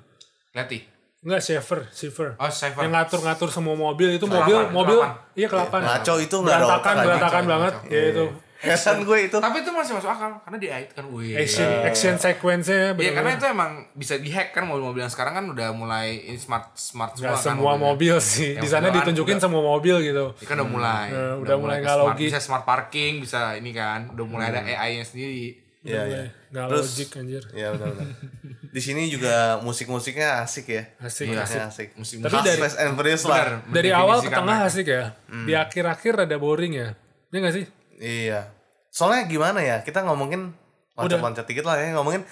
[0.51, 0.79] Letty.
[1.21, 2.33] Enggak, Schaefer, Schaefer.
[2.35, 2.81] Oh, Schaefer.
[2.81, 5.37] Yang ngatur-ngatur semua mobil itu Kelapan, mobil mobil kelapan.
[5.37, 5.79] iya kelapan.
[5.79, 7.73] Ngaco itu nggak ada berantakan otak berantakan banget.
[7.75, 7.89] ngaco.
[7.89, 8.25] Ya itu.
[8.61, 9.37] Heran gue itu.
[9.39, 11.33] Tapi itu masih masuk akal karena di IT kan wih.
[11.35, 15.69] Action action sequence-nya Iya karena itu emang bisa dihack kan mobil-mobil yang sekarang kan udah
[15.71, 17.85] mulai ini smart smart semua kan semua mobilnya.
[17.87, 18.49] mobil sih.
[18.55, 20.25] Di sana udah- ditunjukin udah- semua mobil gitu.
[20.35, 21.07] Ini kan udah mulai.
[21.09, 22.27] Eh, udah mulai ke nggak smart- logis.
[22.27, 24.09] Bisa smart parking, bisa ini kan.
[24.09, 25.57] Udah mulai ada AI-nya sendiri.
[25.81, 26.21] Iya iya.
[26.51, 27.43] Nggak Terus- logik anjir.
[27.51, 28.07] Iya benar benar.
[28.75, 30.83] Di sini juga musik-musiknya asik ya.
[30.99, 31.59] Asik, Iya, asik.
[31.61, 31.89] Asik.
[31.95, 33.59] Musik- Tapi dari Fast and Furious lah.
[33.67, 34.67] Dari awal ke tengah mereka.
[34.67, 35.03] asik ya.
[35.27, 36.87] Di akhir-akhir ada boring ya.
[37.31, 37.65] Iya nggak sih?
[37.97, 38.39] Iya.
[38.87, 39.79] Soalnya gimana ya?
[39.79, 40.51] Kita ngomongin
[40.95, 42.27] loncat-loncat dikit lah ya, ngomongin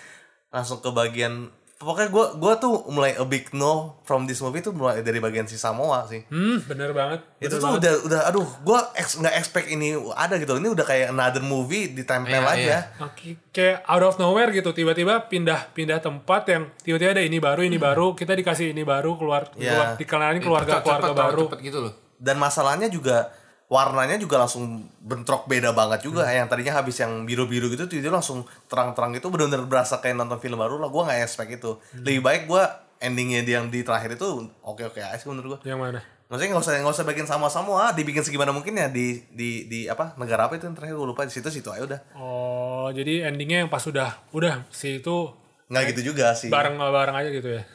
[0.49, 1.47] langsung ke bagian
[1.79, 5.43] pokoknya gue gua tuh mulai a big no from this movie tuh mulai dari bagian
[5.43, 6.27] si Samoa sih.
[6.27, 7.23] Hmm, bener banget.
[7.39, 7.79] itu Bener tuh banget.
[7.79, 10.53] udah udah aduh gue ex, nggak expect ini ada gitu.
[10.53, 12.59] Ini udah kayak another movie ditempel Iya, aja.
[12.59, 12.79] iya.
[12.99, 17.61] Oke, kayak out of nowhere gitu tiba-tiba pindah pindah tempat yang tiba-tiba ada ini baru
[17.61, 19.71] ini baru kita dikasih ini baru keluar Iya.
[19.71, 21.93] keluar dikenalin keluarga Cepet, keluarga baru cepet gitu loh.
[22.19, 23.31] Dan masalahnya juga
[23.69, 26.25] warnanya juga langsung bentrok beda banget juga.
[26.25, 26.43] Hmm.
[26.43, 30.57] Yang tadinya habis yang biru-biru gitu tiba-tiba langsung terang-terang gitu bener-bener berasa kayak nonton film
[30.57, 30.89] baru lah.
[30.89, 31.77] Gue nggak expect itu.
[31.93, 32.03] Hmm.
[32.03, 32.63] Lebih baik gue
[32.99, 34.27] endingnya di- yang di terakhir itu
[34.59, 35.69] oke-oke aja sih menurut gue.
[35.69, 39.17] yang mana Maksudnya nggak usah nggak usah bikin sama-sama, ah, dibikin segimana mungkin ya di
[39.33, 41.99] di di apa negara apa itu yang terakhir gue lupa di situ situ aja udah.
[42.13, 45.33] Oh, jadi endingnya yang pas udah udah si itu
[45.69, 46.53] Nggak gitu juga sih.
[46.53, 47.65] bareng bareng aja gitu ya.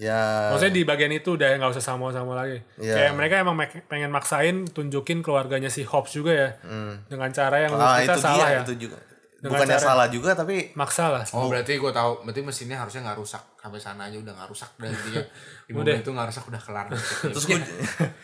[0.00, 0.48] Ya.
[0.48, 2.64] Maksudnya di bagian itu udah nggak usah sama-sama lagi.
[2.80, 2.94] Iya.
[2.96, 3.56] Kayak mereka emang
[3.88, 6.48] pengen maksain tunjukin keluarganya si Hobbs juga ya.
[7.04, 8.62] Dengan cara yang menurut ah, kita itu salah dia, ya.
[8.64, 8.98] itu juga.
[9.42, 11.22] Dengan Bukannya cara- salah juga tapi Maksa lah.
[11.34, 14.70] Oh berarti gue tahu, berarti mesinnya harusnya nggak rusak sampai sana aja udah nggak rusak
[14.78, 15.22] dan dia
[15.66, 16.86] di mobil itu nggak rusak udah kelar.
[17.26, 17.58] terus gue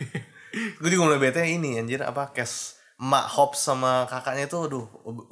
[0.79, 4.83] gue juga mulai bete ini anjir apa case emak Hobbs sama kakaknya itu aduh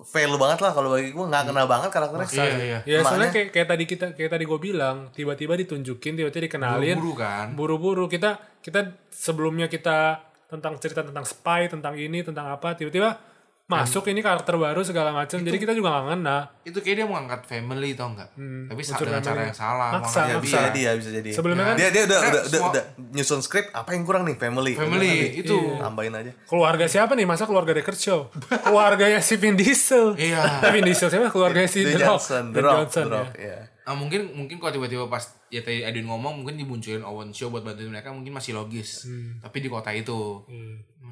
[0.08, 2.27] fail banget lah kalau bagi gue nggak kena banget karakternya.
[2.32, 2.80] Iya iya.
[2.88, 6.95] Ya soalnya kayak, kayak tadi kita kayak tadi gue bilang tiba-tiba ditunjukin tiba-tiba dikenalin.
[6.95, 7.47] Buru-buru kan.
[7.60, 8.06] buru-buru.
[8.08, 13.19] Kita kita sebelumnya kita tentang cerita tentang spy tentang ini tentang apa tiba-tiba
[13.67, 17.15] masuk ini karakter baru segala macam jadi kita juga nggak ngena Itu kayak dia mau
[17.17, 18.30] ngangkat family tau nggak?
[18.65, 19.89] Tapi sa- unsur dengan cara yang salah.
[19.93, 20.39] Maksa, ya maksa.
[20.39, 20.65] bisa dia.
[20.65, 23.67] jadi ya bisa jadi Sebelumnya kan- dia dia udah Karena udah, udah, udah nyusun skrip
[23.69, 25.58] apa yang kurang nih family Family itu.
[25.77, 30.41] tambahin aja keluarga siapa nih masa keluarga Deckard Show keluarganya si Vin Diesel Iya.
[30.71, 33.17] Vin Diesel siapa keluarganya si The The Rock Johnson The Rock Johnson The ya.
[33.17, 37.32] Rock ya Nah, mungkin mungkin kalau tiba-tiba pas ya tadi Edwin ngomong mungkin dimunculin Owen
[37.32, 39.08] Show buat bantuin mereka mungkin masih logis.
[39.39, 40.43] Tapi di kota itu.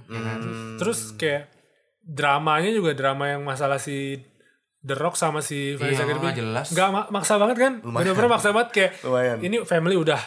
[0.06, 0.44] Ya kan?
[0.76, 1.55] Terus kayak
[2.08, 4.22] dramanya juga drama yang masalah si
[4.80, 6.28] The Rock sama si Vanessa Iya, Kirby.
[6.36, 6.70] jelas.
[6.70, 7.74] Nggak ma- maksa banget kan?
[7.82, 9.38] Bener-bener maksa banget kayak Lumayan.
[9.40, 10.22] ini family udah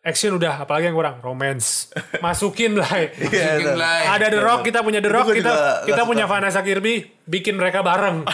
[0.00, 1.92] action udah apalagi yang kurang romance
[2.24, 3.72] masukin lah Iya, Mungkin ada.
[3.74, 4.00] lah.
[4.10, 5.52] ada The Rock kita punya The Rock kita
[5.84, 8.24] kita punya Vanessa Kirby bikin mereka bareng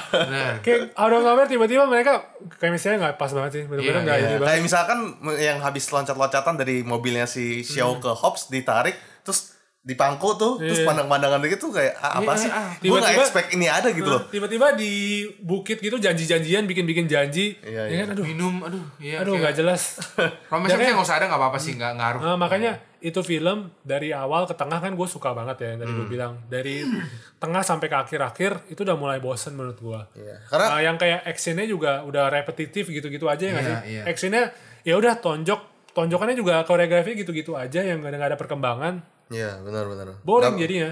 [0.60, 4.14] kayak out of nowhere tiba-tiba mereka kayak misalnya nggak pas banget sih bener-bener Iya, nggak
[4.14, 4.22] iya.
[4.22, 4.98] ini banget kayak misalkan
[5.34, 9.53] yang habis loncat-loncatan dari mobilnya si Xiao ke Hobbs ditarik terus
[9.84, 10.88] dipangku tuh terus Iya.
[10.88, 12.72] pandang-pandangan dikit tuh kayak ah, apa Iya, sih ah.
[12.74, 14.92] gue nggak Tiba-tiba- expect ini ada gitu loh tiba-tiba di
[15.38, 17.96] bukit gitu janji-janjian bikin-bikin janji Iya, ya iya.
[18.02, 19.20] kan aduh Minum, aduh, iya.
[19.20, 20.00] aduh nggak jelas
[20.48, 22.20] Makanya- nggak usah ada nggak apa-apa sih, nggak ngaruh.
[22.22, 25.92] Nah, makanya itu film dari awal ke tengah kan gue suka banget ya yang tadi
[25.92, 26.00] Hmm.
[26.00, 26.76] gue bilang dari
[27.38, 30.00] tengah sampai ke akhir-akhir itu udah mulai bosen menurut gue.
[30.16, 30.36] Iya.
[30.48, 33.90] Karena- Nah, yang kayak actionnya juga udah repetitif gitu-gitu aja ya nggak Iya, sih?
[33.90, 34.02] iya.
[34.06, 34.42] Actionnya
[34.80, 35.60] ya udah tonjok
[35.92, 38.94] tonjokannya juga koreografi gitu-gitu aja yang gak ada, nggak ada perkembangan.
[39.28, 40.90] Iya benar-benar Boring Nggak- jadinya.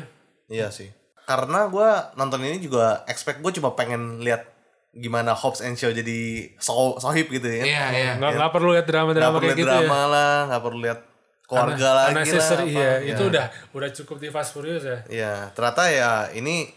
[0.49, 0.89] iya sih
[1.23, 4.49] karena gue nonton ini juga expect gue cuma pengen lihat
[4.93, 8.13] gimana Hobbs and Shaw jadi so sohib gitu ya Iya, iya.
[8.21, 10.07] Nggak nggak perlu lihat drama-drama kayak gitu drama ya.
[10.09, 11.01] lah nggak perlu lihat
[11.49, 12.91] keluarga lagi lah iya.
[13.01, 13.13] Iya.
[13.13, 14.99] Itu udah udah cukup di Fast Furious ya.
[15.09, 16.69] Iya, ternyata ya ini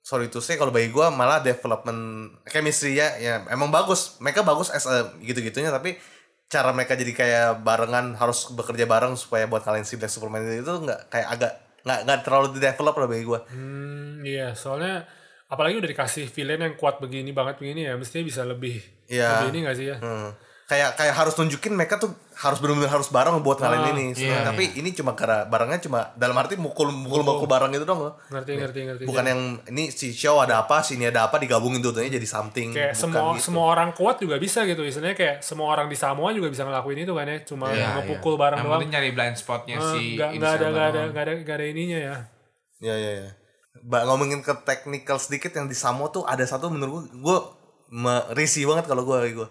[0.00, 4.16] sorry to say kalau bagi gua malah development chemistry ya ya emang bagus.
[4.18, 6.00] Mereka bagus as a gitu-gitunya tapi
[6.50, 10.66] cara mereka jadi kayak barengan harus bekerja bareng supaya buat kalian si Black Superman itu
[10.66, 11.52] nggak kayak agak
[11.86, 13.40] nggak nggak terlalu di develop lah bagi gua.
[13.46, 15.06] Hmm, iya, soalnya
[15.46, 19.46] apalagi udah dikasih villain yang kuat begini banget begini ya, mestinya bisa lebih Iya.
[19.46, 19.96] lebih ini gak sih ya?
[20.02, 20.30] Hmm.
[20.70, 24.14] Kayak kayak harus tunjukin mereka tuh harus benar-benar harus bareng buat Ah, kalian ini.
[24.14, 27.98] iya, tapi ini cuma karena barengnya cuma dalam arti mukul mukul mukul bareng itu dong
[27.98, 28.14] loh.
[28.30, 29.02] Ngerti, ngerti, ngerti.
[29.02, 32.70] Bukan yang ini si show ada apa, sini ada apa digabungin tuh jadi something.
[32.70, 33.42] kayak Bukan semua gitu.
[33.44, 37.02] semua orang kuat juga bisa gitu istilahnya kayak semua orang di Samoa juga bisa ngelakuin
[37.02, 38.40] itu kan ya cuma Iya, ngepukul iya.
[38.40, 41.32] bareng Yang doang nyari blind spotnya Eh, si Idris nggak ada nggak ada nggak ada
[41.42, 42.16] nggak ada ininya ya
[42.80, 43.28] Ya ya ya.
[43.82, 47.38] Ba ngomongin ke technical sedikit yang di Samo tuh ada satu menurut gue
[47.90, 49.48] gue risih banget kalau gue gue.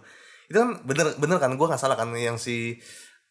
[0.50, 2.82] Itu kan bener bener kan gue nggak salah kan yang si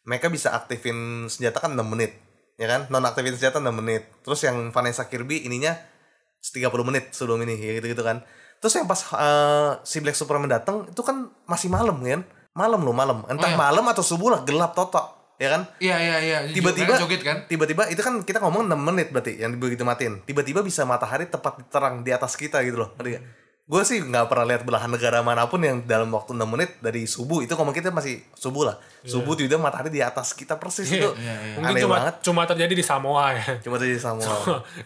[0.06, 2.16] mereka bisa aktifin senjata kan 6 menit.
[2.56, 2.86] Ya kan?
[2.88, 4.06] Non aktifin senjata 6 menit.
[4.24, 5.76] Terus yang Vanessa Kirby ininya
[6.40, 8.22] 30 menit sebelum ini ya gitu-gitu kan.
[8.58, 12.22] Terus yang pas eh, si Black Superman datang itu kan masih malam kan?
[12.56, 13.22] Malam loh malam.
[13.28, 13.58] Entah Oh, iya.
[13.58, 15.18] malam atau subuh lah gelap total.
[15.38, 15.62] Ya kan?
[15.78, 16.38] Iya, iya, iya.
[16.50, 17.46] tiba-tiba joget kan?
[17.46, 21.62] tiba-tiba itu kan kita ngomong 6 menit berarti yang begitu matiin tiba-tiba bisa matahari tepat
[21.70, 23.24] terang di atas kita gitu loh ngerti gak?
[23.68, 27.04] Gue sih nggak pernah lihat belahan negara mana pun yang dalam waktu 6 menit dari
[27.04, 27.44] subuh.
[27.44, 28.80] Itu ngomong kita masih subuh lah.
[29.04, 31.04] Subuh tiba-tiba matahari di atas kita persis itu
[31.52, 32.14] mungkin aneh cuma banget.
[32.24, 33.60] cuma terjadi di Samoa ya.
[33.60, 34.24] Cuma terjadi sama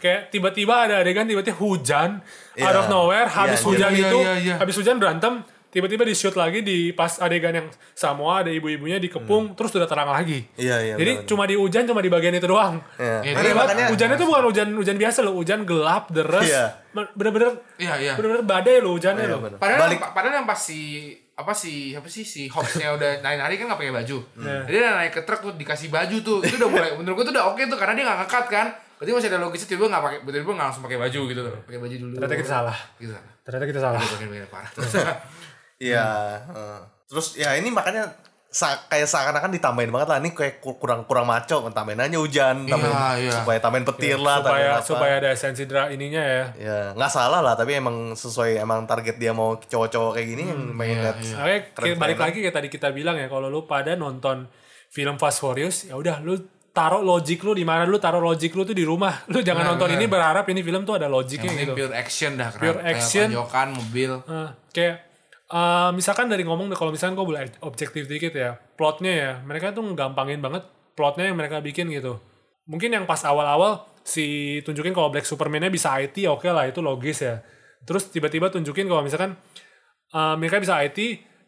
[0.03, 2.19] kayak tiba-tiba ada adegan tiba-tiba hujan
[2.53, 2.69] Iya.
[2.69, 4.55] out of nowhere habis Iya, hujan iya, itu iya, iya.
[4.59, 9.57] habis hujan berantem tiba-tiba di shoot lagi di pas adegan yang Samoa ada ibu-ibunya dikepung
[9.57, 11.27] terus udah terang lagi Iya, iya, jadi benar.
[11.27, 13.25] cuma di hujan cuma di bagian itu doang ya.
[13.25, 16.65] Iya, Makanya- iya, makanya hujannya tuh bukan hujan hujan biasa loh hujan gelap deres Iya.
[16.93, 18.13] bener-bener Iya, iya.
[18.15, 19.59] bener-bener badai loh hujannya Iya, loh benar.
[19.59, 20.81] Padahal Balik- yang, padahal yang pas si
[21.33, 24.19] apa sih apa sih si Hobbsnya udah nari-nari kan nggak pakai baju.
[24.37, 24.63] Nah.
[24.63, 26.39] Jadi dia naik ke truk tuh dikasih baju tuh.
[26.43, 28.67] Itu udah mulai menurut gua tuh udah oke tuh karena dia nggak ngekat kan.
[29.01, 31.55] Berarti masih ada logisnya tiba nggak pakai tiba-tiba nggak langsung pakai baju gitu tuh.
[31.65, 32.13] Pakai baju dulu.
[32.15, 33.13] ternyata kita salah Gitu.
[33.43, 34.71] ternyata kita salah Bagian bagian parah.
[35.83, 36.07] Iya.
[36.47, 36.79] heeh.
[37.11, 38.15] Terus ya ini makanya
[38.53, 42.69] sa- kayak seakan-akan ditambahin banget lah ini kayak ku- kurang kurang maco tambahin aja hujan
[42.69, 43.33] tambahin iya.
[43.33, 44.85] supaya tambahin petir lah supaya apa.
[44.85, 49.17] supaya ada esensi dra ininya ya ya nggak salah lah tapi emang sesuai emang target
[49.17, 52.69] dia mau cowok-cowok kayak gini yang main lihat Oke, kayak Keren-keren balik lagi kayak tadi
[52.69, 54.45] kita bilang ya, kalau lu pada nonton
[54.93, 56.37] film Fast Furious, ya udah lu
[56.73, 59.73] taruh logic lu di mana lu taruh logic lu tuh di rumah lu jangan Benar,
[59.77, 60.01] nonton benar.
[60.01, 62.49] ini berharap ini film tuh ada logiknya gitu pure action dah.
[62.53, 63.29] Pure action.
[63.33, 64.13] Tanjokan, mobil.
[64.29, 64.97] Eh, kayak
[65.53, 69.85] eh, misalkan dari ngomong kalau misalkan gue boleh objektif dikit ya plotnya ya mereka tuh
[69.93, 70.65] gampangin banget
[70.97, 72.19] plotnya yang mereka bikin gitu.
[72.65, 77.23] Mungkin yang pas awal-awal si tunjukin kalau Black Superman-nya bisa IT oke lah itu logis
[77.23, 77.45] ya.
[77.83, 79.37] Terus tiba-tiba tunjukin kalau misalkan
[80.13, 80.99] eh, mereka bisa IT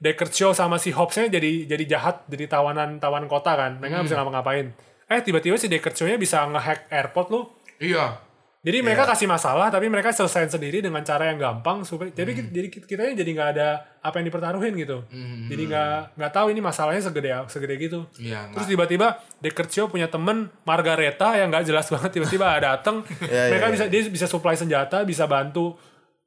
[0.01, 3.81] Deckard Shaw sama si Hobbs-nya jadi jadi jahat jadi tawanan tawanan kota kan.
[3.81, 4.67] Mereka nggak bisa ngapa-ngapain.
[5.09, 7.41] Eh tiba-tiba si Deckard Shaw-nya bisa ngehack airport lu.
[7.81, 8.24] Iya.
[8.65, 12.49] Jadi mereka kasih masalah tapi mereka selesaiin sendiri dengan cara yang gampang supaya jadi Hmm.
[12.49, 13.69] jadi kita jadi nggak ada
[14.01, 15.05] apa yang dipertaruhin gitu.
[15.53, 18.09] Jadi nggak nggak tahu ini masalahnya segede segede gitu.
[18.17, 19.21] Iya, Terus tiba-tiba
[19.69, 23.05] Shaw punya temen Margareta yang nggak jelas banget tiba-tiba datang.
[23.21, 25.77] Iya, mereka iya, bisa dia bisa supply senjata, bisa bantu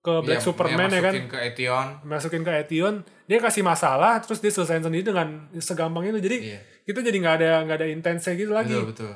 [0.07, 1.11] ke Black Iya, Superman dia ya kan.
[1.11, 1.85] masukin ke Etion.
[2.01, 2.93] Masukin ke Etion,
[3.25, 6.17] dia kasih masalah terus dia selesaiin sendiri dengan segampang itu.
[6.17, 6.59] Jadi Iya.
[6.83, 8.71] kita jadi nggak ada nggak ada intensnya gitu lagi.
[8.71, 9.13] Betul, betul.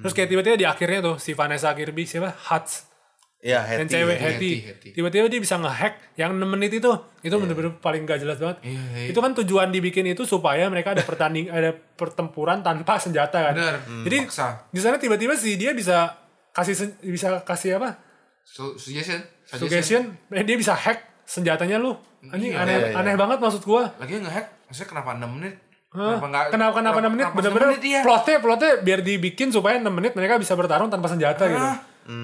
[0.00, 2.30] Terus kayak tiba-tiba di akhirnya tuh si Vanessa Kirby siapa?
[2.30, 2.94] Huts
[3.38, 3.90] Iya, yang Hattie.
[3.92, 4.56] cewek Hattie, Hattie.
[4.62, 4.92] Hattie.
[4.94, 6.86] Tiba-tiba dia bisa ngehack yang 6 menit itu.
[7.20, 8.62] Itu bener-bener paling gak jelas banget.
[8.62, 9.06] Iya, iya.
[9.10, 13.54] Itu kan tujuan dibikin itu supaya mereka ada pertanding ada pertempuran tanpa senjata kan.
[13.56, 13.76] Bener.
[14.06, 14.70] Jadi Paksa.
[14.70, 16.14] di sana tiba-tiba sih dia bisa
[16.50, 17.98] kasih bisa kasih apa?
[18.42, 19.18] Su- Suggestion.
[19.54, 21.92] Suggestion, eh, dia bisa hack senjatanya lu.
[22.24, 22.98] Anjing Iya, aneh iya, iya.
[22.98, 23.90] aneh banget maksud gua.
[23.96, 24.46] Lagi ngehack.
[24.64, 25.54] Maksudnya kenapa 6 menit?
[25.90, 26.16] Hah?
[26.16, 26.48] Kenapa?
[26.48, 27.26] Kenapa kenapa 6 menit?
[27.30, 28.00] Bener-bener 6 menit, iya.
[28.00, 31.68] plotnya plotnya biar dibikin supaya 6 menit mereka bisa bertarung tanpa senjata gitu.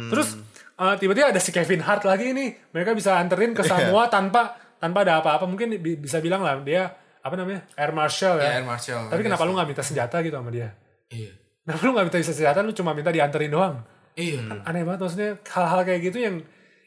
[0.09, 0.29] Terus
[0.75, 2.73] eh, tiba-tiba ada si Kevin Hart lagi nih.
[2.73, 5.45] Mereka bisa anterin ke Samoa tanpa tanpa ada apa-apa.
[5.45, 6.89] Mungkin bi- bisa bilang lah dia
[7.19, 7.67] apa namanya?
[7.75, 8.47] Air Marshal ya.
[8.47, 9.01] Iya, Air Marshal.
[9.11, 10.71] Tapi kenapa lu nggak minta senjata gitu sama dia?
[11.11, 11.35] Iya.
[11.61, 13.77] Kenapa lu nggak minta senjata lu cuma minta dianterin doang?
[14.15, 14.65] Iya.
[14.65, 16.37] Aneh banget maksudnya hal-hal kayak gitu yang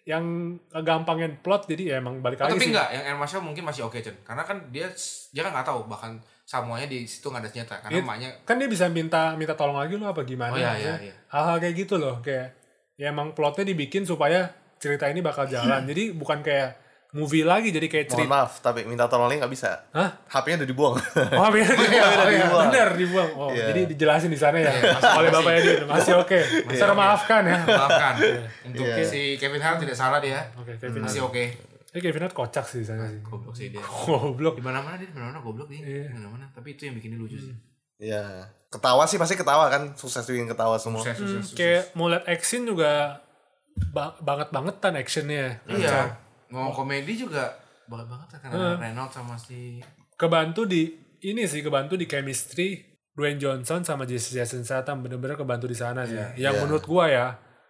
[0.01, 2.73] yang gampangin plot jadi ya emang balik Oh, lagi tapi sih.
[2.73, 4.17] enggak, yang Air Marshal mungkin masih oke, Chen.
[4.21, 4.89] Karena kan dia
[5.29, 8.55] dia kan nggak tahu bahkan semuanya di situ nggak ada senjata karena Iya, emaknya kan
[8.57, 10.95] dia bisa minta minta tolong lagi lo apa gimana Oh, iya, maksudnya.
[10.97, 11.13] iya, iya.
[11.29, 12.47] hal-hal kayak gitu loh kayak
[12.97, 16.80] ya emang plotnya dibikin supaya cerita ini bakal jalan jadi bukan kayak
[17.11, 19.83] movie lagi jadi kayak Mohon cerita maaf, tapi minta tolongnya nggak bisa.
[19.91, 20.09] Hah?
[20.31, 20.95] HP-nya udah dibuang.
[21.35, 22.65] Oh, bener, oh, iya, dibuang.
[22.67, 23.29] bener dibuang.
[23.35, 23.65] Oh, Iya.
[23.69, 24.71] jadi dijelasin di sana ya.
[25.19, 26.39] Oleh bapaknya dia masih oke.
[26.71, 27.57] Termaafkan ya.
[27.61, 28.13] maafkan
[28.63, 29.03] untuk Iya.
[29.03, 30.39] si Kevin Hart tidak salah dia.
[30.55, 31.35] Oke, Kevin Masih Hart.
[31.35, 31.43] oke.
[31.91, 33.19] Eh, Kevin Hart kocak sih di sana sih.
[33.19, 33.83] Goblok sih dia.
[33.83, 34.55] Goblok.
[34.55, 35.83] Di mana-mana dia di mana-mana goblok dia.
[35.83, 36.07] Iya.
[36.07, 36.47] Di mana-mana.
[36.49, 37.55] Tapi itu yang bikin dia lucu sih.
[37.99, 38.47] Iya.
[38.67, 39.91] Ketawa sih pasti ketawa kan.
[39.93, 41.03] Sukses bikin ketawa semua.
[41.03, 41.57] Sukses, sukses, sukses.
[41.59, 43.19] Kayak mau liat action juga
[43.91, 45.59] ba banget bangetan actionnya.
[45.67, 46.15] Iya.
[46.51, 47.55] Mau komedi juga
[47.87, 49.79] banget banget ya, karena Reynolds sama si
[50.13, 52.79] kebantu di ini sih kebantu di chemistry
[53.11, 56.15] Dwayne Johnson sama Jason Jason Statham bener-bener kebantu di sana sih.
[56.37, 56.61] Yang Iya.
[56.61, 57.25] menurut gua ya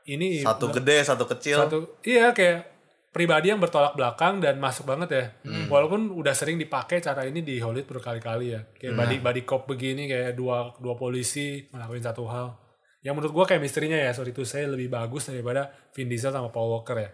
[0.05, 1.57] ini Satu gede, satu kecil.
[1.57, 2.69] satu iya kayak
[3.09, 5.25] pribadi yang bertolak belakang dan masuk banget ya.
[5.43, 5.67] Hmm.
[5.67, 8.61] Walaupun udah sering dipakai cara ini di Hollywood berkali-kali ya.
[8.71, 9.01] Kayak Hmm.
[9.01, 12.55] body body cop begini kayak dua dua polisi ngelakuin satu hal.
[13.01, 16.49] Yang menurut gua kayak misterinya ya sorry itu saya lebih bagus daripada Vin Diesel sama
[16.49, 17.09] Paul Walker ya.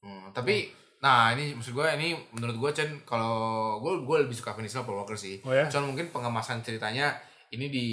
[0.00, 0.70] Hmm, tapi
[1.06, 3.36] nah ini maksud gue ini menurut gue Chen kalau
[3.78, 5.38] gue gue lebih suka Diesel Paul Walker sih.
[5.46, 5.70] Oh ya?
[5.70, 7.14] Cuman mungkin pengemasan ceritanya
[7.46, 7.86] ini di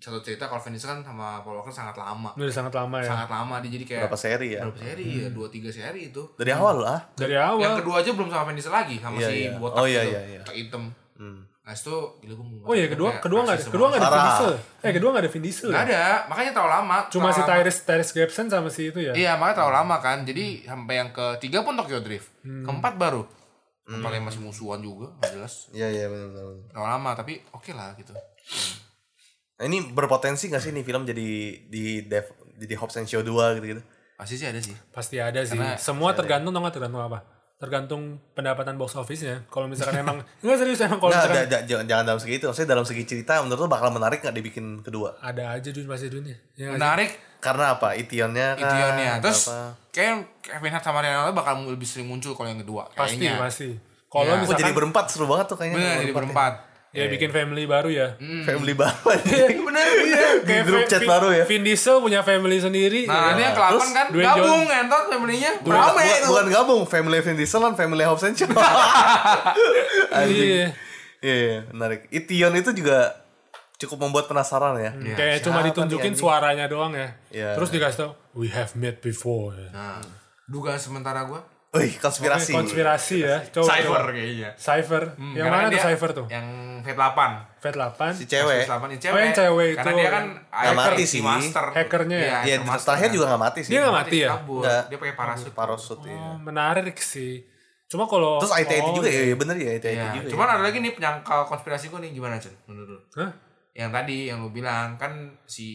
[0.00, 2.32] satu cerita kalau Diesel kan sama Paul Walker sangat lama.
[2.32, 3.08] Ini udah sangat lama ya.
[3.12, 4.60] Sangat lama dia jadi kayak Berapa seri ya?
[4.64, 6.22] berapa seri ya dua tiga seri itu.
[6.40, 7.00] Dari awal lah.
[7.12, 7.60] Dari awal.
[7.60, 9.50] Yang kedua aja belum sama Diesel lagi sama Iya, si iya.
[9.60, 10.42] botak Oh, iya, itu, iya, iya.
[10.56, 10.82] hitam.
[11.20, 11.40] Hmm.
[11.64, 14.24] Nah itu gila gue Oh iya kedua kedua nggak ada kedua nggak ada Vin.
[14.28, 14.52] Diesel.
[14.84, 15.70] Eh kedua nggak ada Vin Diesel.
[15.72, 15.88] Nggak ya?
[15.88, 16.96] ada makanya terlalu lama.
[17.08, 17.48] Cuma terlalu si lama.
[17.48, 19.12] Tyrese Tyrese Gibson sama si itu ya.
[19.16, 20.18] Iya makanya terlalu lama kan.
[20.28, 22.28] Jadi sampai yang ketiga pun Tokyo Drift.
[22.44, 22.64] Hmm.
[22.68, 23.24] Keempat baru.
[23.88, 25.72] Keempat yang masih musuhan juga nggak jelas.
[25.72, 26.44] Iya, iya benar-benar.
[26.68, 28.12] Terlalu lama tapi oke lah gitu.
[29.54, 31.24] Nah, ini berpotensi gak sih nih film jadi
[31.70, 32.26] di dev
[32.58, 33.80] jadi Hobbs and Show 2 gitu-gitu?
[34.20, 34.74] Pasti sih ada sih.
[34.92, 35.56] Pasti ada sih.
[35.80, 37.33] Semua tergantung tau nggak tergantung apa?
[37.64, 39.48] Tergantung pendapatan box office-nya.
[39.48, 42.44] Kalau misalkan emang enggak serius emang kalau Nggak, misalkan jangan, jangan dalam segi itu.
[42.44, 45.16] Maksudnya dalam segi cerita menurut lo bakal menarik gak dibikin kedua?
[45.24, 46.36] ada aja dunia pasti dunia.
[46.54, 46.78] Ya, nggak sih?
[46.78, 47.88] Menarik Karena apa?
[47.96, 48.68] Itionnya kan?
[48.68, 49.12] Itionnya.
[49.24, 49.76] Terus apa?
[49.92, 52.88] kayak Kevin Hart sama Ronaldo bakal lebih sering muncul kalau yang kedua.
[52.92, 53.40] pasti kayaknya.
[53.40, 53.68] pasti.
[54.08, 54.32] Kalau Iya.
[54.32, 55.76] Oh, misalkan jadi berempat seru banget tuh kayaknya.
[55.80, 56.73] Bener jadi ya.
[56.94, 58.14] Ya bikin family baru ya.
[58.22, 58.46] Hmm.
[58.46, 59.18] Family banget.
[59.66, 60.24] Bener iya.
[60.46, 61.42] Di grup chat baru ya.
[61.42, 63.10] Vin Diesel punya family sendiri.
[63.10, 65.52] Nah ini yang ke-8 Terus kan Dwayne gabung entot family-nya.
[65.58, 66.26] Rame bukan, itu.
[66.30, 68.46] bukan gabung, Family Vin Diesel kan Family Hobbs and Shaw.
[70.22, 70.38] Anjing.
[70.38, 70.66] Iya.
[71.24, 72.06] Iya, iya, menarik.
[72.14, 73.24] Ition itu juga
[73.80, 74.92] cukup membuat penasaran ya.
[75.16, 76.20] Kayak cuma siapa ditunjukin nih, anjing?
[76.20, 77.08] suaranya doang ya.
[77.32, 77.50] Iya.
[77.58, 79.56] Terus dikasih tau, we have met before.
[79.56, 79.72] Ya.
[79.72, 79.98] Nah,
[80.46, 81.42] dugaan sementara gua
[81.74, 82.52] Wih, konspirasi.
[82.54, 83.36] Konspirasi ya.
[83.50, 84.14] Coba, Cypher coba.
[84.14, 84.50] kayaknya.
[84.54, 85.04] Cypher.
[85.18, 86.26] Hmm, yang karena mana tuh Cypher tuh?
[86.30, 86.46] Yang
[86.84, 87.18] V8.
[87.58, 88.00] V8.
[88.14, 88.62] Si cewek.
[88.62, 89.98] V8 ini Oh, yang cewek Karena itu.
[89.98, 91.20] dia kan Nggak mati si sih.
[91.20, 91.64] Master.
[91.72, 92.24] Hackernya ya?
[92.24, 93.14] Iya, hacker master terakhir kan.
[93.14, 93.70] juga gak mati sih.
[93.72, 94.28] Dia nggak mati ya?
[94.30, 94.60] Kabur.
[94.62, 94.82] Nggak.
[94.86, 95.52] Dia pakai parasut.
[95.52, 95.98] Parasut.
[96.00, 97.34] Oh, menarik sih.
[97.84, 100.04] Cuma kalau Terus IT oh, juga ya, iya bener ya IT Iya.
[100.14, 100.28] juga.
[100.30, 100.52] Cuman ya.
[100.54, 102.54] ada lagi nih penyangkal konspirasi gua nih gimana, Cen?
[102.64, 103.00] Menurut lu?
[103.18, 103.30] Hah?
[103.74, 105.10] yang tadi yang lu bilang kan
[105.50, 105.66] si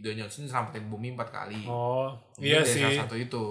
[0.00, 1.68] Dwayne Johnson selamatin bumi empat kali.
[1.68, 2.80] Oh, Mungkin iya sih.
[2.80, 3.44] Salah satu itu.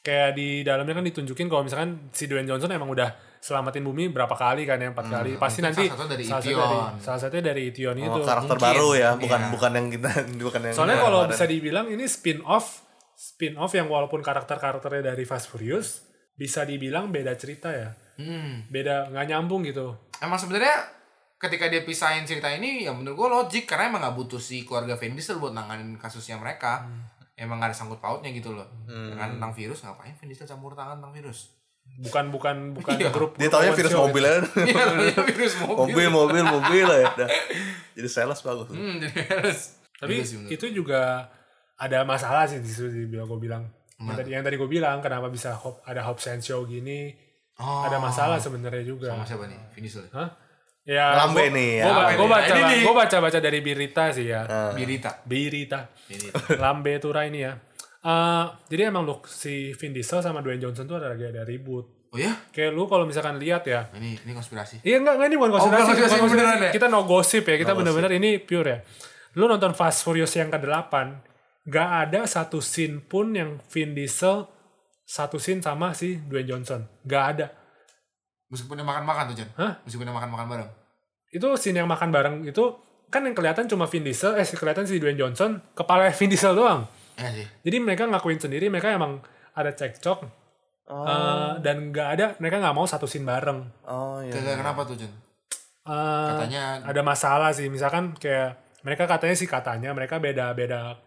[0.00, 4.32] Kayak di dalamnya kan ditunjukin kalau misalkan si Dwayne Johnson emang udah selamatin bumi berapa
[4.32, 5.36] kali kan ya empat kali.
[5.36, 6.60] Pasti nanti salah satu dari salah satu Ition.
[6.62, 8.20] dari salah satunya dari Ition Oh, itu.
[8.22, 8.68] karakter mungkin.
[8.72, 9.50] baru ya, bukan Iya.
[9.52, 10.10] bukan yang kita
[10.48, 12.80] bukan yang Soalnya kalau bisa dibilang ini spin off,
[13.12, 17.92] spin off yang walaupun karakter-karakternya dari Fast Furious bisa dibilang beda cerita ya.
[18.16, 18.64] Hmm.
[18.66, 19.96] Beda nggak nyambung gitu.
[20.18, 20.80] Emang sebenarnya
[21.36, 24.92] ketika dia pisahin cerita ini ya menurut gue logik karena emang gak butuh si keluarga
[24.94, 26.84] Vin Diesel buat nanganin kasusnya mereka.
[27.40, 28.68] Emang gak ada sangkut pautnya gitu loh.
[28.84, 31.56] Dengan tentang virus ngapain Vin Diesel campur tangan tentang virus?
[31.90, 33.10] Bukan bukan bukan Iya.
[33.10, 34.40] grup dia taunya grup virus mobil aja.
[34.62, 35.76] Iya, virus mobil.
[35.90, 37.08] mobil, mobil, mobil lah ya.
[37.16, 37.30] Dah.
[37.96, 38.68] Jadi sales bagus.
[38.70, 39.60] Hmm, jadi harus.
[39.96, 41.00] Tapi Juga sih menurut itu juga
[41.74, 43.64] ada masalah sih di situ dibilang gue bilang.
[43.96, 47.12] Yang tadi, yang tadi gue bilang kenapa bisa hop, ada Hobbs and Show gini
[47.56, 47.84] Oh.
[47.84, 49.12] ada masalah sebenarnya juga.
[49.12, 49.60] Sama siapa nih?
[49.74, 50.08] Vin Diesel.
[50.12, 50.32] Hah?
[50.90, 51.84] Ya, Lambe gua- nih ya.
[51.86, 52.34] Gua, Lambe gua nih.
[52.34, 54.42] baca, gua baca baca dari berita sih ya.
[54.74, 55.22] Birita.
[55.22, 55.86] Berita.
[56.10, 56.58] Birita.
[56.58, 57.54] Lambe Tura ini ya.
[58.00, 62.10] Eh, jadi emang look si Vin Diesel sama Dwayne Johnson tuh ada lagi ada ribut.
[62.10, 62.34] Oh ya?
[62.50, 63.86] Kayak lu kalau misalkan lihat ya.
[63.94, 64.82] Ini ini konspirasi.
[64.82, 65.86] Iya enggak, enggak ini bukan bukan konspirasi.
[65.86, 66.48] konspirasi, bukan konspirasi.
[66.50, 66.72] beneran ya?
[66.74, 68.78] Kita no gossip ya, kita bener-bener ini pure ya.
[69.38, 70.90] Lu nonton Fast Furious yang ke-8,
[71.70, 74.42] gak ada satu scene pun yang Vin Diesel
[75.06, 76.82] satu scene sama si Dwayne Johnson.
[77.06, 77.46] Gak ada.
[78.50, 79.48] Meskipun dia makan-makan tuh, Jan.
[79.54, 79.78] Hah?
[79.86, 80.70] Meskipun dia makan-makan bareng.
[81.30, 82.64] Itu scene yang makan bareng itu
[83.06, 86.86] kan yang kelihatan cuma Vin Diesel, eh kelihatan si Dwayne Johnson, kepala Vin Diesel doang.
[87.14, 87.46] Iya sih.
[87.62, 89.18] Jadi mereka ngakuin sendiri, mereka emang
[89.52, 90.42] ada cekcok,
[90.86, 93.62] Oh, eh, dan gak ada, mereka nggak mau satu scene bareng.
[93.84, 94.30] oh iya.
[94.32, 95.12] Gara-gara kenapa tuh, Jan?
[95.80, 100.98] Eh, Katanya ada masalah sih misalkan kayak mereka katanya sih katanya mereka beda beda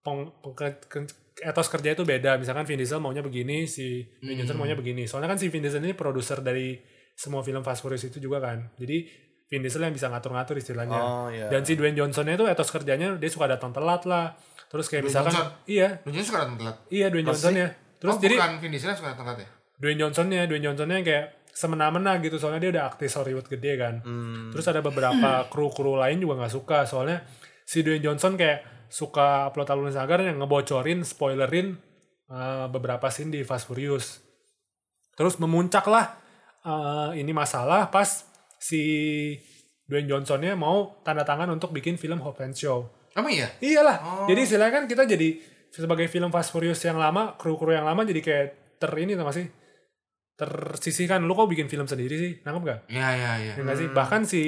[0.00, 4.34] peng, peng- ke- ke- etos kerja itu beda misalkan Vin Diesel maunya begini si Vin
[4.34, 6.78] Johnson maunya begini soalnya kan si Vin Diesel ini produser dari
[7.12, 9.06] semua film Fast Furious itu juga kan jadi
[9.48, 11.48] Vin Diesel yang bisa ngatur-ngatur istilahnya Oh, iya.
[11.48, 14.36] dan si Dwayne Johnsonnya itu etos kerjanya dia suka datang telat lah
[14.68, 15.48] terus kayak Dwayne misalkan Johnson?
[15.64, 16.76] iya Jan suka datang telat.
[16.88, 19.48] iya Dwayne Johnsonnya terus oh, jadi bukan Vin Diesel yang suka datang telat ya?
[19.78, 23.94] Dwayne Johnsonnya, Dwayne Johnsonnya yang kayak semena-mena gitu soalnya dia udah aktif Hollywood gede kan.
[24.50, 27.26] Terus ada beberapa kru-kru lain juga nggak suka soalnya
[27.62, 31.78] si Dwayne Johnson kayak suka upload upload Instagram yang ngebocorin, spoilerin
[32.26, 34.22] uh, beberapa scene di Fast Furious.
[35.14, 36.14] Terus memuncak lah
[36.62, 38.27] uh, ini masalah pas
[38.58, 38.82] si
[39.88, 42.84] Dwayne Johnsonnya mau tanda tangan untuk bikin film Hope and Show.
[43.16, 43.48] Emang iya?
[43.58, 44.28] Iyalah.
[44.28, 45.40] Jadi istilahnya kan kita jadi
[45.72, 49.46] sebagai film Fast Furious yang lama, kru-kru yang lama jadi kayak ter ini gak sih?
[50.38, 51.24] Tersisihkan.
[51.24, 52.32] Lu kok bikin film sendiri sih?
[52.44, 52.80] Nangkep gak?
[52.92, 53.52] Iya, iya, iya.
[53.58, 53.88] Ya nggak sih?
[53.90, 54.40] Bahkan si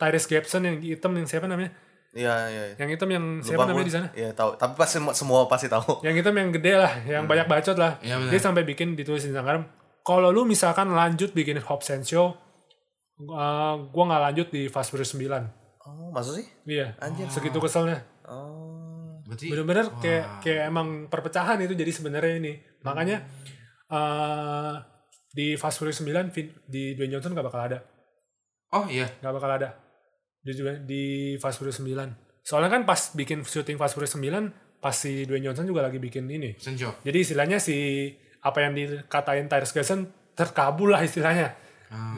[0.00, 1.74] Tyrese Gibson yang hitam yang siapa namanya?
[2.14, 2.62] Iya, iya.
[2.72, 2.74] iya.
[2.78, 4.06] Yang hitam yang Lupa siapa namanya di sana?
[4.14, 4.54] Iya, tahu.
[4.54, 5.98] Tapi pasti semua, semua pasti tahu.
[6.06, 7.98] Yang hitam yang gede lah, yang banyak bacot lah.
[8.00, 8.30] Iya, benar.
[8.30, 9.66] Dia sampai bikin ditulis di Instagram,
[10.06, 12.38] kalau lu misalkan lanjut bikin Hobbs and Show,
[13.20, 15.28] uh, gua nggak lanjut di Fast Furious 9.
[15.84, 16.46] Oh, maksud sih?
[16.64, 16.96] Iya,
[17.28, 18.02] segitu keselnya.
[18.24, 19.20] Oh.
[19.24, 22.52] Berarti bener-bener kayak kayak emang perpecahan itu jadi sebenarnya ini
[22.84, 23.24] makanya
[23.88, 24.74] eh
[25.34, 27.78] di Fast Furious 9 Vin- di Dwayne Johnson gak bakal ada
[28.70, 29.08] Oh iya.
[29.18, 29.80] gak bakal ada
[30.38, 31.02] di juga di
[31.40, 35.64] Fast Furious 9 soalnya kan pas bikin syuting Fast Furious 9 pas si Dwayne Johnson
[35.64, 37.00] juga lagi bikin ini Senjo.
[37.00, 38.12] jadi istilahnya si
[38.44, 40.04] apa yang dikatain Tyrese Gibson
[40.36, 41.56] terkabul lah istilahnya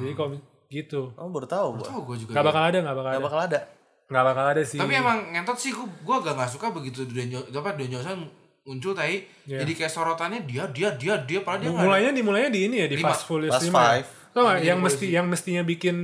[0.03, 0.29] jadi kok
[0.69, 1.87] gitu Oh, baru tahu gua.
[1.89, 2.31] Oh, gue juga.
[2.33, 3.59] gak bakal ada gak bakal Gak ada bakal ada.
[4.07, 7.35] gak bakal ada sih Tapi emang ngentot sih gue gue agak gak suka begitu Dwayne
[7.41, 8.19] apa Dwayne Johnson
[8.63, 9.63] muncul tai Iya.
[9.63, 11.87] jadi kayak sorotannya dia dia dia dia padahal dia nggak ada.
[11.87, 13.09] mulainya dimulainya di ini ya di Lima.
[13.09, 14.07] Fast Furious Fast 5 Five.
[14.29, 15.97] Tau gak, Bikin yang mesti yang mestinya bikin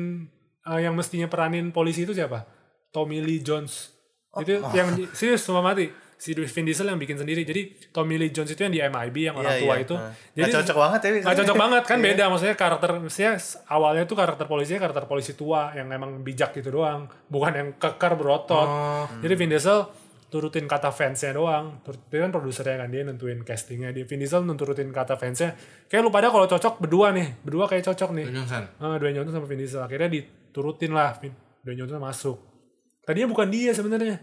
[0.62, 2.46] eh, yang mestinya peranin polisi itu siapa
[2.88, 3.90] Tommy Lee Jones
[4.34, 5.90] itu yang di- serius semua mati
[6.22, 7.42] si Vin Diesel yang bikin sendiri.
[7.42, 9.82] Jadi Tommy Lee Jones itu yang di MIB yang orang Iya, tua iya.
[9.82, 9.94] itu.
[9.98, 10.12] Nah.
[10.30, 11.10] jadi Nggak cocok banget ya.
[11.18, 12.06] nggak cocok banget kan Iya.
[12.06, 12.24] beda.
[12.30, 13.32] Maksudnya karakter maksudnya
[13.66, 17.10] awalnya tuh karakter polisinya karakter polisi tua yang emang bijak gitu doang.
[17.26, 18.68] Bukan yang kekar berotot.
[18.70, 19.04] Oh.
[19.18, 19.82] jadi Vin Diesel
[20.30, 21.82] turutin kata fansnya doang.
[22.08, 23.90] Dia kan produsernya kan dia nentuin castingnya.
[23.90, 25.58] Dia Vin Diesel nurutin kata fansnya.
[25.90, 27.34] Kayak lu pada kalau cocok berdua nih.
[27.42, 28.24] Berdua kayak cocok nih.
[28.30, 28.64] Dwayne Johnson.
[28.80, 29.82] Ah, Dwayne Johnson sama Vin Diesel.
[29.82, 31.18] Akhirnya diturutin lah.
[31.20, 32.38] Vin, Dwayne Johnson masuk.
[33.02, 34.22] Tadinya bukan dia sebenarnya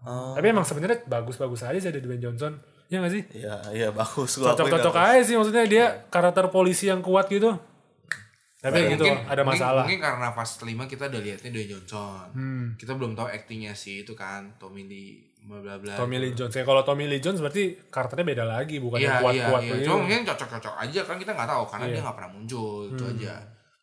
[0.00, 0.30] Oh.
[0.32, 2.54] tapi emang sebenarnya bagus-bagus aja sih ada Dwayne Johnson
[2.86, 4.38] ya gak sih Iya, iya bagus.
[4.38, 7.50] Cocok-cocok aja sih maksudnya dia karakter polisi yang kuat gitu
[8.58, 12.26] tapi gitu ada mungkin- masalah Mungkin karena pas kelima kita udah liatnya Dwayne Johnson.
[12.28, 12.64] Hmm.
[12.74, 15.94] Kita belum tahu aktingnya si itu kan Tommy Lee bla bla bla.
[15.94, 19.14] Tommy Lee Jones ya kalau Tommy Lee Jones berarti karakternya beda lagi bukan Iya yang
[19.14, 19.70] iya kuat-kuat iya.
[19.72, 19.86] begitu.
[19.86, 21.92] Cuma mungkin cocok-cocok aja kan kita nggak tahu karena Iya.
[21.92, 23.12] dia nggak pernah muncul itu Hmm.
[23.14, 23.34] aja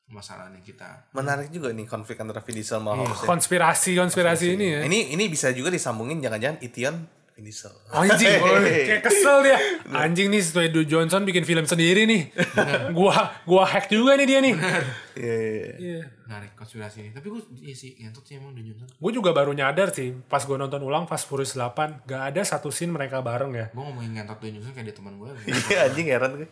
[0.08, 1.10] masalahnya kita.
[1.12, 3.28] Menarik juga nih konflik antara Vin Diesel sama Iya, Hobbs ya.
[3.28, 6.96] konspirasi konspirasi ini ya Ini ini bisa juga disambungin jangan-jangan Ition
[7.36, 7.76] Diesel.
[7.92, 8.32] Anjing,
[8.88, 9.60] kayak kesel dia.
[9.92, 12.32] Anjing nih Dwayne Johnson bikin film sendiri nih.
[12.98, 14.54] gua gua hack juga nih dia nih.
[14.56, 15.72] Iya, iya, iya.
[15.76, 16.02] Iya.
[16.26, 17.10] Menarik konspirasi ini.
[17.12, 18.88] Tapi gue iya sih ngentot sih emang Dwayne Johnson.
[18.88, 22.72] Gue juga baru nyadar sih pas gue nonton ulang Fast Furious 8 gak ada satu
[22.72, 23.68] scene mereka bareng ya.
[23.76, 25.30] Gue ngomongin ngentot Dwayne Johnson kayak dia teman gue.
[25.76, 26.50] Iya, anjing heran gue.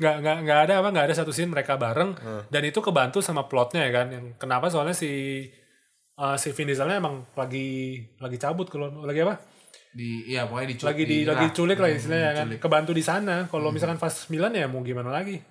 [0.00, 2.16] Nggak nggak nggak ada apa nggak ada satu scene mereka bareng
[2.50, 4.06] dan itu kebantu sama plotnya ya kan.
[4.10, 5.46] Yang kenapa soalnya si
[6.20, 9.40] eh, si Vin Dieselnya emang lagi lagi cabut kalau lagi apa?
[9.90, 10.86] di iya pokoknya diculik.
[10.86, 12.46] lagi di lagi culik lah istilahnya ya kan.
[12.62, 13.50] Kebantu di sana.
[13.50, 15.42] Kalau misalkan Fast 9 ya mau gimana lagi?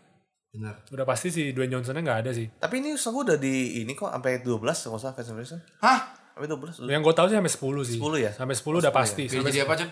[0.50, 0.80] Bener.
[0.90, 2.48] Udah pasti si Dwayne Johnsonnya nggak ada sih.
[2.48, 5.62] Tapi ini setahu gue udah di ini kok sampai 12 kalau nggak salah Fast kan?
[5.84, 6.00] Hah?
[6.34, 6.88] Sampai 12.
[6.88, 7.98] Yang gue tahu sih sampai 10 sih.
[8.00, 8.32] 10 ya?
[8.32, 9.24] Sampai 10 udah pasti.
[9.28, 9.90] Dia Sampai jadi apa Chan?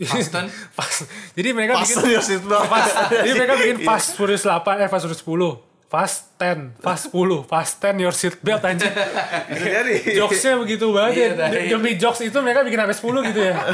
[0.00, 0.46] Fasten?
[0.80, 0.98] Fast.
[1.36, 2.20] Jadi mereka Pas bikin ya.
[2.64, 2.92] Fast.
[3.12, 5.69] Jadi mereka bikin Fast Furious 8 eh Fast Furious 10.
[5.90, 8.94] Fast 10, Fast 10, Fast 10 your seat belt anjing.
[9.50, 9.94] Bisa jadi.
[10.14, 11.74] Jokesnya begitu banget Iya, ya.
[11.74, 13.54] Demi jokes itu mereka bikin sampai 10 gitu ya.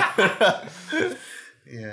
[1.66, 1.92] Iya.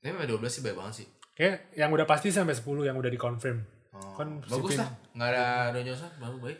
[0.00, 1.06] Tapi sampai 12 sih baik banget sih.
[1.36, 3.58] Kayak yang udah pasti sampai 10 yang udah dikonfirm.
[4.16, 4.88] Kan si Bagus lah.
[5.12, 5.44] Nggak ada
[5.74, 6.10] Dwayne Johnson.
[6.16, 6.58] Bagus baik.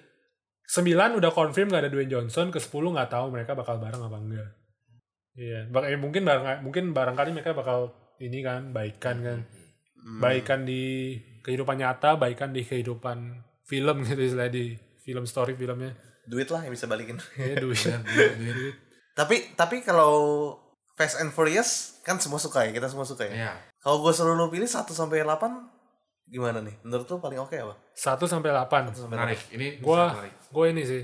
[0.68, 4.18] 9 udah confirm gak ada Dwayne Johnson, ke 10 nggak tahu mereka bakal bareng apa
[4.20, 4.48] enggak.
[5.32, 9.38] Iya, eh, mungkin bareng mungkin barangkali mereka bakal ini kan baikan kan.
[10.20, 11.16] Baikan di
[11.48, 15.96] kehidupan nyata, baikan di kehidupan film gitu istilahnya di film story filmnya.
[16.28, 17.16] Duit lah yang bisa balikin.
[17.34, 17.80] Ya duit.
[19.16, 20.12] tapi tapi kalau
[20.92, 23.32] Fast and Furious kan semua suka ya, kita semua suka ya.
[23.32, 23.52] Iya.
[23.78, 25.40] Kalau gue selalu pilih 1 sampai 8
[26.26, 26.74] gimana nih?
[26.82, 27.74] Menurut lu paling oke apa?
[27.94, 29.08] 1 sampai 8.
[29.08, 29.40] Menarik.
[29.48, 30.34] Ini Gua menarik.
[30.50, 31.02] gua ini sih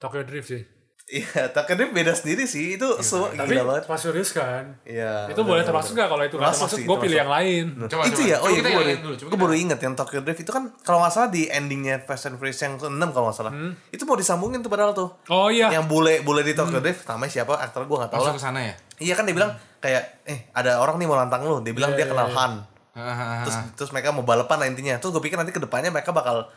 [0.00, 0.62] Tokyo Drift sih.
[1.08, 2.76] Iya, Takene beda sendiri sih.
[2.76, 3.88] Itu semua Tapi gila banget.
[3.88, 4.76] Fast Furious kan.
[4.84, 5.32] Iya.
[5.32, 7.16] itu boleh termasuk gak kalau itu nggak Termasuk gue pilih termasuk.
[7.16, 7.64] yang lain.
[7.88, 8.28] Coba, itu coba.
[8.28, 10.52] ya, oh iya gue baru, lain dulu, coba gue baru inget yang Tokyo Drift itu
[10.52, 13.52] kan kalau nggak salah di endingnya Fast and Furious yang ke-6 kalau nggak salah.
[13.88, 15.08] Itu mau disambungin tuh padahal tuh.
[15.26, 15.72] Oh iya.
[15.72, 18.36] Yang bule bule di Tokyo Drift namanya siapa aktor gue nggak tahu Masuk lah.
[18.36, 18.74] ke sana ya?
[19.00, 19.50] Iya kan dia bilang
[19.80, 21.64] kayak eh ada orang nih mau nantang lu.
[21.64, 22.36] Dia bilang Iya, dia iya, kenal iya.
[22.36, 22.52] Han.
[22.92, 23.36] Hahaha.
[23.48, 25.00] Terus terus mereka mau balapan lah intinya.
[25.00, 26.52] Terus gue pikir nanti ke depannya mereka bakal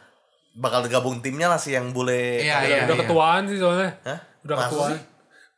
[0.51, 2.43] bakal gabung timnya lah sih yang bule.
[2.43, 3.01] Iya, udah, iya, udah iya.
[3.07, 3.95] ketuaan sih soalnya.
[4.03, 4.19] Hah?
[4.41, 4.57] Udah
[4.91, 4.99] sih?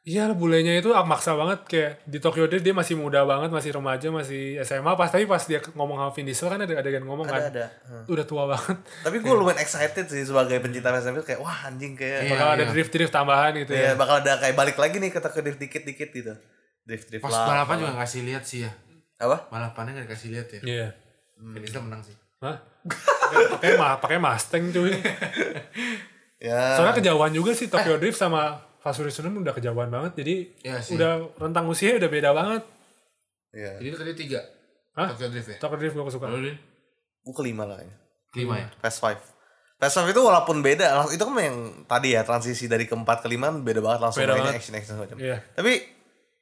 [0.03, 4.11] Iya bulenya itu maksa banget kayak di Tokyo Drift dia masih muda banget, masih remaja,
[4.11, 7.31] masih SMA pas tapi pas dia ngomong sama Vin Diesel kan ada adegan ngomong Ada
[7.31, 7.41] kan.
[7.47, 7.65] ada.
[7.87, 8.11] Hmm.
[8.11, 8.83] Udah tua banget.
[8.99, 12.31] Tapi gue lumayan excited sih sebagai pencinta Fast and Furious kayak wah anjing kayak Iya,
[12.35, 12.71] Bakal ada iya.
[12.75, 13.91] drift-drift tambahan gitu Iya, ya.
[13.95, 16.33] bakal ada kayak balik lagi nih ke Tokyo Drift dikit-dikit gitu.
[16.83, 17.47] Drift-drift Pas lah.
[17.47, 18.71] balapan juga nggak kasih lihat sih ya.
[19.23, 19.37] Apa?
[19.47, 20.61] Balapannya nggak dikasih lihat ya.
[20.61, 20.87] Iya.
[21.39, 22.15] Vin Diesel menang sih.
[22.43, 22.59] Hah?
[23.55, 24.99] pakai mah pakai Mustang cuy.
[26.43, 26.75] Ya.
[26.75, 30.11] Soalnya kejauhan juga sih Tokyo Drift sama Fast Furious 6 udah kejauhan banget.
[30.19, 30.93] Jadi Iya sih.
[30.93, 32.63] udah rentang usia udah beda banget.
[33.49, 33.79] Iya.
[33.79, 34.39] Jadi itu tadi tiga.
[34.93, 35.07] Hah?
[35.09, 35.57] Tokyo Drift ya?
[35.57, 36.27] Tokyo Drift gue suka.
[36.27, 36.53] Lalu?
[37.23, 37.97] Gue kelima lah kayaknya.
[38.29, 38.67] Kelima ya?
[38.77, 39.21] Fast Five.
[39.79, 43.49] Fast Five itu walaupun beda, itu kan yang tadi ya transisi dari keempat ke lima
[43.49, 44.59] beda banget langsung Beda mainnya banget.
[44.61, 45.17] action action macam.
[45.17, 45.37] Iya.
[45.55, 45.71] Tapi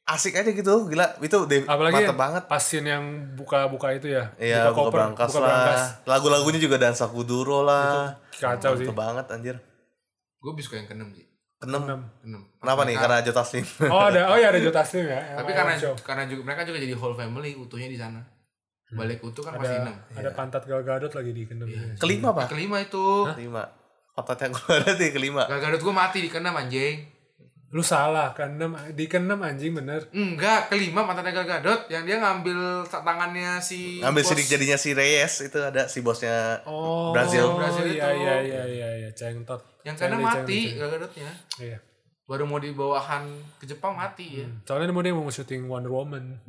[0.03, 1.15] asik aja gitu, gila.
[1.21, 2.43] Itu Apalagi mantep banget.
[2.49, 4.33] pas scene yang buka-buka itu ya.
[4.35, 5.87] Iya, buka, koper, berangkas buka lah.
[6.03, 8.17] Lagu-lagunya juga dansa kuduro lah.
[8.33, 8.83] Kacau sih.
[8.83, 9.55] Mantep banget anjir.
[10.37, 11.23] Gue lebih suka yang keenam sih.
[11.62, 12.01] Keenam.
[12.20, 12.41] Keenam.
[12.57, 12.95] Kenapa nih?
[12.97, 13.66] Mereka- Karena Joe Taslim.
[13.88, 15.22] Oh ada, oh ya ada Joe Taslim ya.
[15.38, 15.93] Tapi karena show.
[16.01, 18.22] karena juga mereka juga jadi whole family utuhnya di sana.
[18.91, 19.95] Balik utuh kan pasti ada enam.
[19.95, 21.70] ada pantat Gal Gadot lagi di kendem.
[21.95, 22.51] kelima, Pak.
[22.51, 23.05] Kelima itu.
[23.32, 23.64] Kelima.
[24.12, 25.43] Otot yang gue ada di kelima.
[25.47, 27.07] Gal Gadot gue mati di keenam anjing.
[27.72, 30.03] Lu salah, kendem di kendem anjing bener.
[30.11, 34.36] Enggak, kelima mantannya Gal Gadot yang dia ngambil tangannya si Ambil bos.
[34.36, 37.55] sidik jadinya si Reyes itu ada si bosnya Oh, Brazil.
[37.55, 38.28] Brazil iya, itu.
[38.28, 39.63] iya iya iya iya cengtot.
[39.88, 41.32] Yang keenam Charlie, mati Gal Gadotnya.
[41.63, 41.78] Iya.
[42.28, 43.24] Baru mau dibawahan
[43.55, 44.47] ke Jepang mati ya.
[44.67, 46.43] Soalnya dia mau syuting Wonder Woman.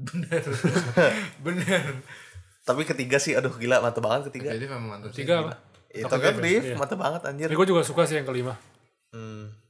[1.46, 2.02] Bener.
[2.66, 4.58] Tapi ketiga sih aduh gila mantep banget ketiga.
[4.58, 5.22] Jadi memang mantap sih.
[5.22, 5.54] Tiga apa?
[5.86, 6.74] Itu kan iya.
[6.74, 7.46] mantep banget anjir.
[7.46, 8.58] Ini gue juga suka sih yang kelima.
[9.14, 9.61] Hmm.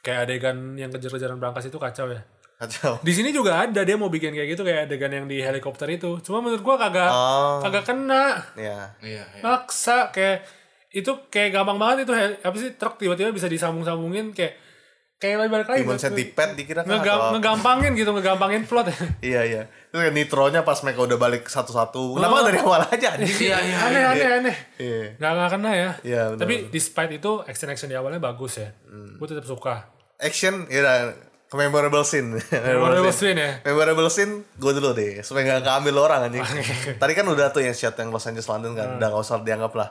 [0.00, 2.20] Kayak adegan yang kejar-kejaran berangkas itu kacau ya.
[2.60, 3.00] Kacau.
[3.00, 6.20] Di sini juga ada dia mau bikin kayak gitu kayak adegan yang di helikopter itu.
[6.20, 7.60] Cuma menurut gua kagak Oh.
[7.64, 8.36] kagak kena.
[8.52, 8.92] Ya.
[9.00, 9.40] Iya, iya.
[9.40, 10.44] Maksa kayak
[10.92, 14.58] itu kayak gampang banget itu apa sih truk tiba-tiba bisa disambung-sambungin kayak
[15.20, 15.80] kayak lagi balik lagi.
[15.84, 18.88] Human centipede dikira kan Ngegam- atau- ngegampangin gitu, ngegampangin plot.
[19.20, 19.62] Iya iya.
[19.92, 22.16] Terus kayak nitronya pas mereka udah balik satu-satu.
[22.16, 23.36] Kenapa nggak dari awal aja anjing?
[23.36, 23.76] Iya, iya.
[23.78, 24.56] aneh, aneh, aneh.
[24.80, 25.02] Iya.
[25.14, 25.90] Nggak, nggak kena ya.
[26.00, 26.54] Iya, benar, Tapi.
[26.56, 26.68] Hmm.
[26.72, 28.72] despite itu action-action di awalnya bagus ya.
[28.88, 29.92] Gue tetap suka.
[30.16, 31.12] Action ya
[31.50, 32.38] memorable scene.
[32.48, 33.52] Memorable scene ya.
[33.60, 36.46] Memorable scene gue dulu deh supaya nggak keambil orang anjing.
[37.02, 39.74] Tadi kan udah tuh yang shot yang Los Angeles London kan, udah nggak usah dianggap
[39.74, 39.90] lah.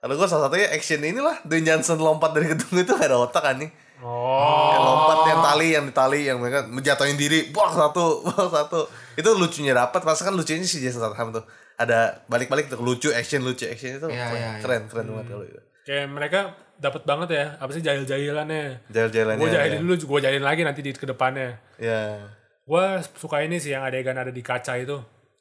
[0.00, 3.44] Kalau gue salah satunya action inilah Dwayne Johnson lompat dari gedung itu gak ada otak
[3.44, 3.68] anjing.
[4.00, 4.70] Oh.
[4.70, 8.88] Yang lompat yang tali yang di tali yang mereka menjatuhin diri, buang satu, buang satu.
[9.12, 11.44] Itu lucunya dapat, masa kan lucunya si Jason Statham tuh.
[11.76, 14.50] Ada balik-balik tuh lucu action lucu action itu Iya, iya, iya.
[14.60, 15.60] keren keren banget kalau itu.
[15.80, 16.40] kayak mereka
[16.76, 19.40] dapat banget ya apa sih jahil-jahilannya Jalan-jalannya.
[19.40, 19.80] gue jahilin ya.
[19.80, 22.20] dulu gue jahilin lagi nanti di ke depannya Ya.
[22.62, 22.84] gue
[23.14, 25.00] suka ini sih yang adegan ada di kaca itu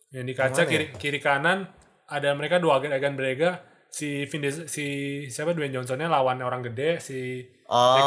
[0.09, 1.67] yang di kaca kiri kiri kanan
[2.07, 4.85] ada mereka dua adegan berega si Vin Diesel, si
[5.27, 8.01] siapa Dwayne Johnsonnya lawan orang gede si Oh, ini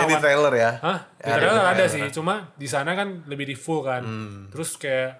[0.00, 0.70] di lawan trailer ya.
[0.78, 0.98] Hah?
[1.12, 1.84] Di Ya, trailer ada, ada, ada.
[1.86, 4.00] sih, cuma di sana kan lebih di full kan.
[4.00, 4.46] Hmm.
[4.48, 5.10] Terus kayak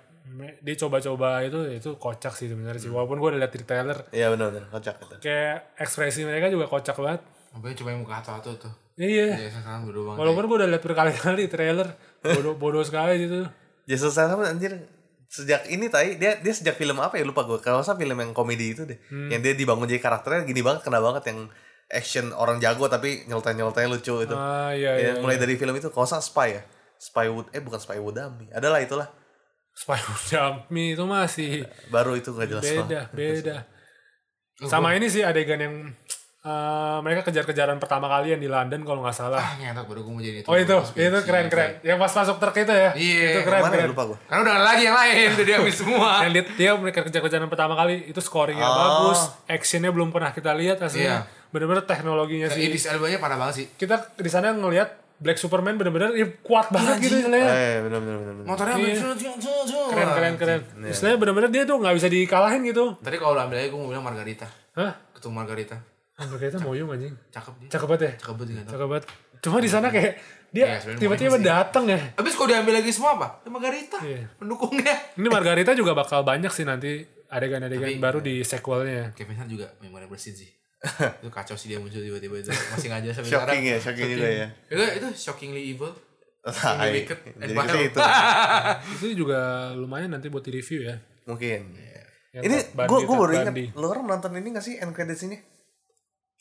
[0.61, 2.84] dia coba-coba itu itu kocak sih sebenarnya Hmm.
[2.84, 2.90] sih.
[2.90, 5.14] Walaupun gue udah liat di trailer, Iya benar benar kocak itu.
[5.20, 7.20] kayak ekspresi mereka juga kocak banget.
[7.51, 8.72] Apalagi coba yang muka atau tuh.
[8.94, 9.26] Iya.
[9.36, 10.18] Ya sekarang bodoh banget.
[10.20, 11.88] Walaupun gue udah liat berkali-kali di trailer,
[12.20, 13.51] bodoh bodoh sekali gitu.
[13.84, 14.78] Jason Statham anjir
[15.26, 18.32] sejak ini tai dia dia sejak film apa ya lupa gue kalau salah film yang
[18.32, 19.28] komedi itu deh Hmm.
[19.28, 21.53] yang dia dibangun jadi karakternya gini banget kena banget yang
[21.89, 25.12] action orang jago tapi nyeloteh lucu itu Ah iya Ya, iya.
[25.18, 26.62] mulai dari film itu kalau salah spy ya
[26.99, 29.09] Spywood eh bukan Spywood Dummy adalah itulah
[29.72, 33.57] Spider Dummy itu masih baru itu nggak jelas beda beda.
[34.61, 35.74] Sama ini sih adegan yang
[36.41, 39.39] eh, mereka kejar-kejaran pertama kali yang di London kalau nggak salah.
[39.39, 40.49] Ah, baru gue mau jadi itu.
[40.51, 41.78] Oh itu, itu keren keren.
[41.80, 42.91] Yang pas masuk truk itu ya.
[42.91, 43.28] Iya.
[43.32, 43.91] Itu keren mana ya keren.
[43.95, 46.11] lupa gue Karena udah lagi yang lain, udah diambil semua.
[46.26, 48.74] yang lihat dia mereka kejar-kejaran pertama kali itu scoringnya Oh.
[48.74, 50.86] bagus, actionnya belum pernah kita lihat Iya.
[50.91, 51.16] aslinya.
[51.49, 52.64] Bener-bener teknologinya sih.
[52.64, 53.66] Idris Elba-nya parah banget sih.
[53.72, 54.88] Kita di sana ngelihat
[55.18, 57.51] Black Superman bener-bener ya, kuat banget gitu ngeliat.
[57.51, 58.34] eh benar benar benar.
[58.44, 59.03] Motornya Iya.
[59.88, 60.61] Keren keren keren.
[60.84, 62.94] Istilahnya bener-bener dia tuh nggak bisa dikalahin gitu.
[62.99, 64.46] Tadi kalau lo ambil aja gue mau bilang Margarita.
[64.74, 64.92] Hah?
[65.11, 65.76] Ketemu Margarita.
[66.18, 67.14] Berkaitan moyung anjing.
[67.28, 67.68] Cakep dia.
[67.70, 68.12] Cakep banget ya.
[68.16, 68.66] Cakep banget kan.
[68.68, 69.05] Cakep banget.
[69.38, 70.12] Cuma di sana kayak
[70.49, 71.44] Iya, dia sebenarnya tiba-tiba sih.
[71.44, 72.01] datang ya.
[72.16, 73.26] Habis kalau diambil lagi semua apa?
[73.38, 73.99] Ya Margarita.
[74.01, 74.22] Iya.
[74.34, 74.94] Pendukungnya.
[75.14, 76.90] Ini Margarita juga bakal banyak sih nanti
[77.28, 79.12] adegan-adegan baru di sequelnya.
[79.12, 80.49] Kevin Hart juga memang bersin sih.
[81.22, 82.51] itu kacau sih dia muncul tiba-tiba itu.
[82.51, 83.66] Masih ngajar sampai shocking sekarang.
[83.66, 85.93] ya shocking juga ya Itu, itu shockingly evil.
[86.49, 86.95] Tai.
[86.95, 87.99] wicked and jadi itu
[88.95, 89.41] Itu juga
[89.74, 90.97] lumayan nanti buat di review ya.
[91.29, 91.76] mungkin
[92.33, 95.37] Yang ini Bundy, gue baru ingat lo orang nonton ini gak sih end credits ini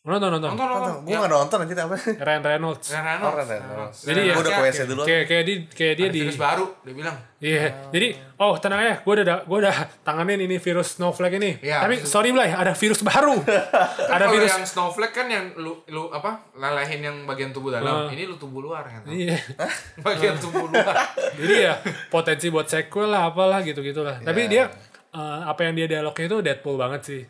[0.08, 0.50] Nonton nonton.
[0.50, 0.96] Nonton nonton.
[1.04, 2.88] gue gak nonton anjir apa Ryan Reynolds.
[2.90, 3.50] Ryan Oh, Reynolds.
[3.52, 3.98] Ryan Reynolds.
[4.02, 6.40] Jadi ya, gue udah ke WC dulu Kayak kayak di kayak dia Ada di virus
[6.40, 7.18] baru dia bilang.
[7.38, 7.64] Iya.
[7.92, 11.52] Jadi oh tenang ya, gue udah gue udah tanganin ini virus snowflake ini.
[11.60, 13.36] Iya, Tapi maksud- sorry Blay, ada virus baru.
[14.08, 14.50] ada Kalau virus.
[14.50, 18.08] yang snowflake kan yang lu lu apa lelehin yang bagian tubuh dalam.
[18.08, 19.04] Ini lu tubuh luar kan.
[19.06, 19.36] Iya.
[20.08, 20.96] bagian tubuh luar.
[21.36, 21.74] Jadi ya
[22.08, 24.18] potensi buat sequel lah apalah gitu-gitulah.
[24.18, 24.72] Tapi dia
[25.10, 27.22] eh, apa yang dia dialognya itu Deadpool banget sih.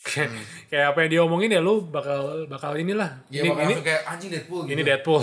[0.00, 0.28] Kayak
[0.66, 3.20] kayak apa yang dia omongin ya lu bakal bakal inilah.
[3.28, 4.72] Ya ini bakal ini kayak anjing Deadpool gitu.
[4.72, 5.20] ini Deadpool.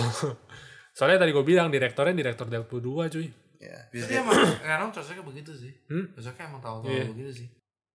[0.96, 3.26] Soalnya tadi gue bilang direktornya direktor Deadpool 2 cuy.
[3.58, 5.72] ya Tapi emang Reynolds cocoknya begitu sih.
[5.90, 6.06] Hmm?
[6.14, 7.04] Cocoknya emang tahu-tahu Iya.
[7.10, 7.48] begitu sih.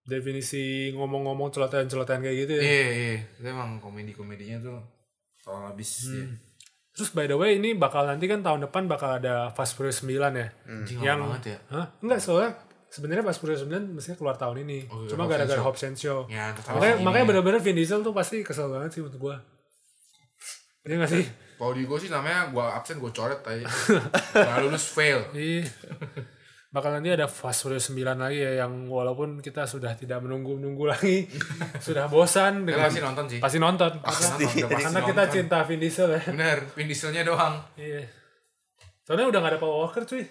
[0.03, 2.61] Definisi ngomong-ngomong celotehan-celotehan kayak gitu ya.
[2.61, 3.15] Iya, iya.
[3.39, 4.84] Itu emang komedi-komedinya tuh
[5.39, 6.27] soal habis dia.
[6.91, 10.19] Terus by the way ini bakal nanti kan tahun depan bakal ada Fast Furious 9
[10.36, 10.47] ya.
[10.67, 11.57] Anjing yang banget ya.
[11.71, 11.88] Hah?
[11.99, 12.59] Enggak soalnya
[12.94, 14.86] sebenarnya Fast Furious 9 mestinya keluar tahun ini.
[14.94, 15.66] Oh, iya, Cuma gara-gara Shaw.
[15.66, 16.30] Hobbs and Show.
[16.30, 17.30] Ya, makanya habis makanya ini.
[17.34, 19.41] bener-bener Vin Diesel tuh pasti kesel banget sih untuk gua.
[20.84, 21.26] Iya gak sih?
[21.58, 23.64] Kalau di gue sih namanya gue absen gue coret tadi.
[24.36, 25.24] Nah lulus fail.
[25.32, 25.64] Iya.
[26.74, 31.24] Bakal nanti ada Fast Furious 9 lagi ya yang walaupun kita sudah tidak menunggu-nunggu lagi.
[31.86, 33.39] sudah bosan dengan pasti nonton sih.
[33.39, 33.91] Pasti nonton.
[34.04, 35.36] Pasti nonton, udah pasti Karena kita nonton.
[35.39, 36.22] cinta Vin Diesel ya.
[36.28, 37.56] Bener, Vin Dieselnya doang.
[37.80, 38.04] Iya.
[39.08, 40.24] Soalnya udah gak ada Paul Walker cuy.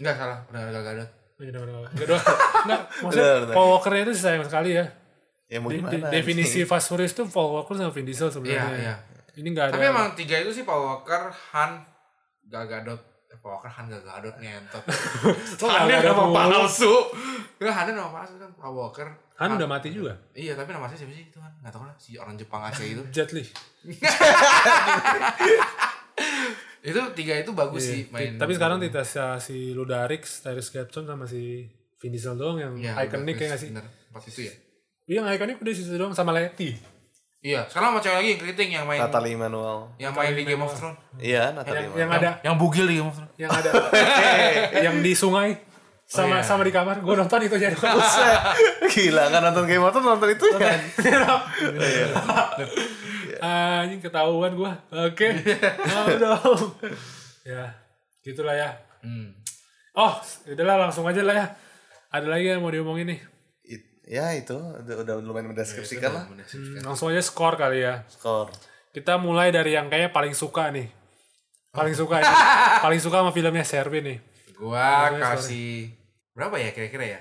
[0.00, 1.06] Enggak salah, udah ada
[1.40, 1.42] Gadot.
[1.42, 1.90] Iya, udah, udah, udah.
[1.90, 2.24] Enggak, doang.
[2.60, 3.50] Enggak, maksudnya.
[3.50, 4.84] Paul Walker-nya itu sayang sekali ya.
[5.46, 8.66] ya mau gimana di- definisi Fast Furious itu Paul Walker sama Vin Diesel sebenarnya.
[8.66, 8.94] Iya, iya.
[9.32, 9.72] Ini enggak ada.
[9.74, 11.70] Tapi emang tiga itu sih Paul Walker, Han,
[12.44, 13.00] Gal Gadot.
[13.26, 14.82] Eh, Paul Walker, Han, Gal Gadot ngentot.
[14.84, 16.92] Nggak Han ada nama palsu.
[17.56, 19.08] Enggak, Han nama palsu kan Paul Walker.
[19.40, 20.12] Han udah mati juga.
[20.36, 21.48] Iya, tapi nama asli siapa sih itu kan?
[21.58, 23.00] Enggak tahu lah, si orang Jepang Aceh itu.
[23.08, 23.40] Jet Li.
[26.80, 28.40] itu tiga itu bagus sih main.
[28.40, 29.04] Tapi sekarang tidak
[29.40, 31.68] si Ludarix, Tyrese Gibson sama si
[32.00, 33.68] Vin Diesel doang yang Iya, ikonik udah, ya nggak sih?
[33.68, 34.54] Bener, empat itu ya.
[35.04, 36.80] Iya yang ikonik udah situ doang sama Letty.
[37.40, 40.76] Iya, sekarang cewek lagi yang keriting yang main Natalie Manuel yang main di Game of
[40.76, 41.00] Thrones.
[41.16, 43.32] iya Natalie Yang, Manuel yang ada Yang bugil di Game of Thrones.
[43.40, 43.70] yang ada
[44.88, 45.56] yang di sungai
[46.10, 46.44] sama iya.
[46.44, 46.98] sama di kamar.
[47.06, 47.70] Gue nonton itu jadi.
[48.92, 50.78] gila kan nonton Game of Thrones nonton itu kan
[53.40, 54.72] Anjing ketahuan gua.
[54.90, 55.28] Oke.
[55.90, 56.76] Mau dong.
[57.42, 57.72] ya,
[58.20, 58.70] gitulah ya.
[59.00, 59.32] Hmm.
[59.92, 60.12] Oh,
[60.46, 61.46] udahlah langsung aja lah ya.
[62.10, 63.20] Ada lagi yang mau diomongin nih.
[63.64, 68.02] It- ya itu udah, udah lumayan mendeskripsikan lah Hmm, langsung aja skor kali ya.
[68.06, 68.50] skor
[68.90, 70.90] Kita mulai dari yang kayaknya paling suka nih.
[71.70, 72.34] Paling suka ini.
[72.84, 74.18] paling suka sama filmnya Sherwin nih.
[74.58, 75.94] Gua kasih
[76.34, 77.20] berapa ya kira-kira ya?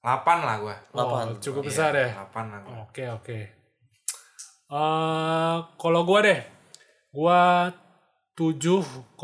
[0.00, 0.76] 8 lah gua.
[0.94, 2.14] Oh, cukup besar ya.
[2.30, 2.74] 8 lah gua.
[2.86, 3.38] Oke, oke.
[4.70, 6.40] Eh, kalau gua deh,
[7.12, 7.70] gua
[8.34, 9.14] 7,8.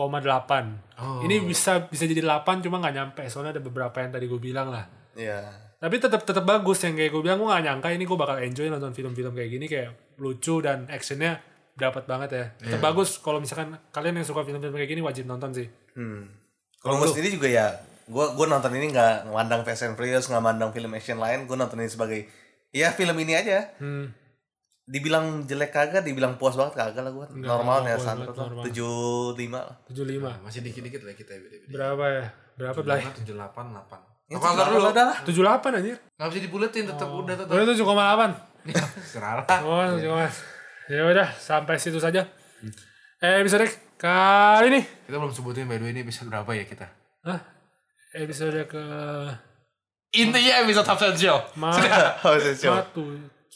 [1.00, 1.20] Oh.
[1.26, 3.22] Ini bisa bisa jadi 8 cuma nggak nyampe.
[3.26, 4.86] Soalnya ada beberapa yang tadi gue bilang lah.
[5.18, 5.42] ya
[5.80, 7.40] tapi tetap tetap bagus yang kayak gue bilang.
[7.40, 9.66] Gue gak nyangka ini gue bakal enjoy nonton film-film kayak gini.
[9.66, 11.40] Kayak lucu dan actionnya
[11.72, 12.44] dapat banget ya.
[12.60, 13.16] Tetap bagus.
[13.18, 15.66] Kalau misalkan kalian yang suka film-film kayak gini wajib nonton sih.
[16.80, 17.66] Kalau gue sendiri juga ya,
[18.08, 21.56] gue gue nonton ini nggak mandang Fast and Furious, nggak mandang film action lain, gue
[21.56, 22.28] nonton ini sebagai
[22.72, 23.72] ya film ini aja.
[23.80, 24.19] hmm
[24.90, 28.26] dibilang jelek kagak dibilang puas banget kagak lah gue normal ya santai
[28.66, 30.34] tujuh lima tujuh lima.
[30.42, 31.70] Masih dikit dikit lah kita ya, beda -beda.
[31.70, 32.24] berapa ya?
[32.58, 34.00] Berapa belah tujuh delapan delapan.
[34.30, 34.90] Ya, Kalau dulu
[35.30, 35.96] tujuh delapan anjir.
[36.18, 37.22] Nggak bisa dibuletin tetap oh.
[37.22, 38.30] udah tetap udah tujuh koma delapan.
[39.64, 40.26] Oh tujuh koma
[40.90, 42.26] ya udah sampai situ saja.
[42.60, 42.74] Hmm.
[43.22, 44.80] Eh episode kali ini.
[45.06, 46.86] Kita belum sebutin by the way ini episode berapa ya kita?
[47.22, 47.60] Hah?
[48.10, 48.84] episode ke
[50.10, 51.38] intinya episode substansial.
[51.54, 52.74] Mata, substansial.
[52.82, 53.06] Matu.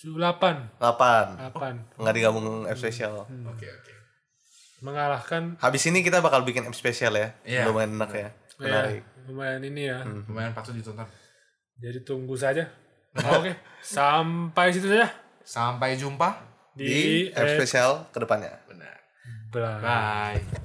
[0.04, 0.76] 8.
[0.76, 1.56] 8.
[1.56, 1.96] 8.
[1.96, 3.24] Enggak digabung m spesial.
[3.24, 3.40] Hmm.
[3.40, 3.50] hmm.
[3.50, 3.82] Oke, okay, oke.
[3.88, 3.96] Okay.
[4.84, 7.32] Mengalahkan Habis ini kita bakal bikin m special ya.
[7.48, 7.64] Yeah.
[7.72, 8.28] Lumayan enak ya.
[8.28, 8.30] Iya,
[8.60, 9.02] Menarik.
[9.02, 9.98] Yeah, lumayan ini ya.
[10.04, 10.22] Hmm.
[10.28, 11.08] Lumayan patut ditonton.
[11.80, 12.68] Jadi tunggu saja.
[13.16, 13.48] Nah, oke.
[13.48, 13.54] Okay.
[13.96, 15.08] Sampai situ saja.
[15.44, 16.40] Sampai jumpa
[16.76, 17.00] di, di
[17.32, 18.52] special spesial ke depannya.
[18.68, 18.96] Benar.
[19.54, 19.80] Bye.
[19.80, 20.60] Bye.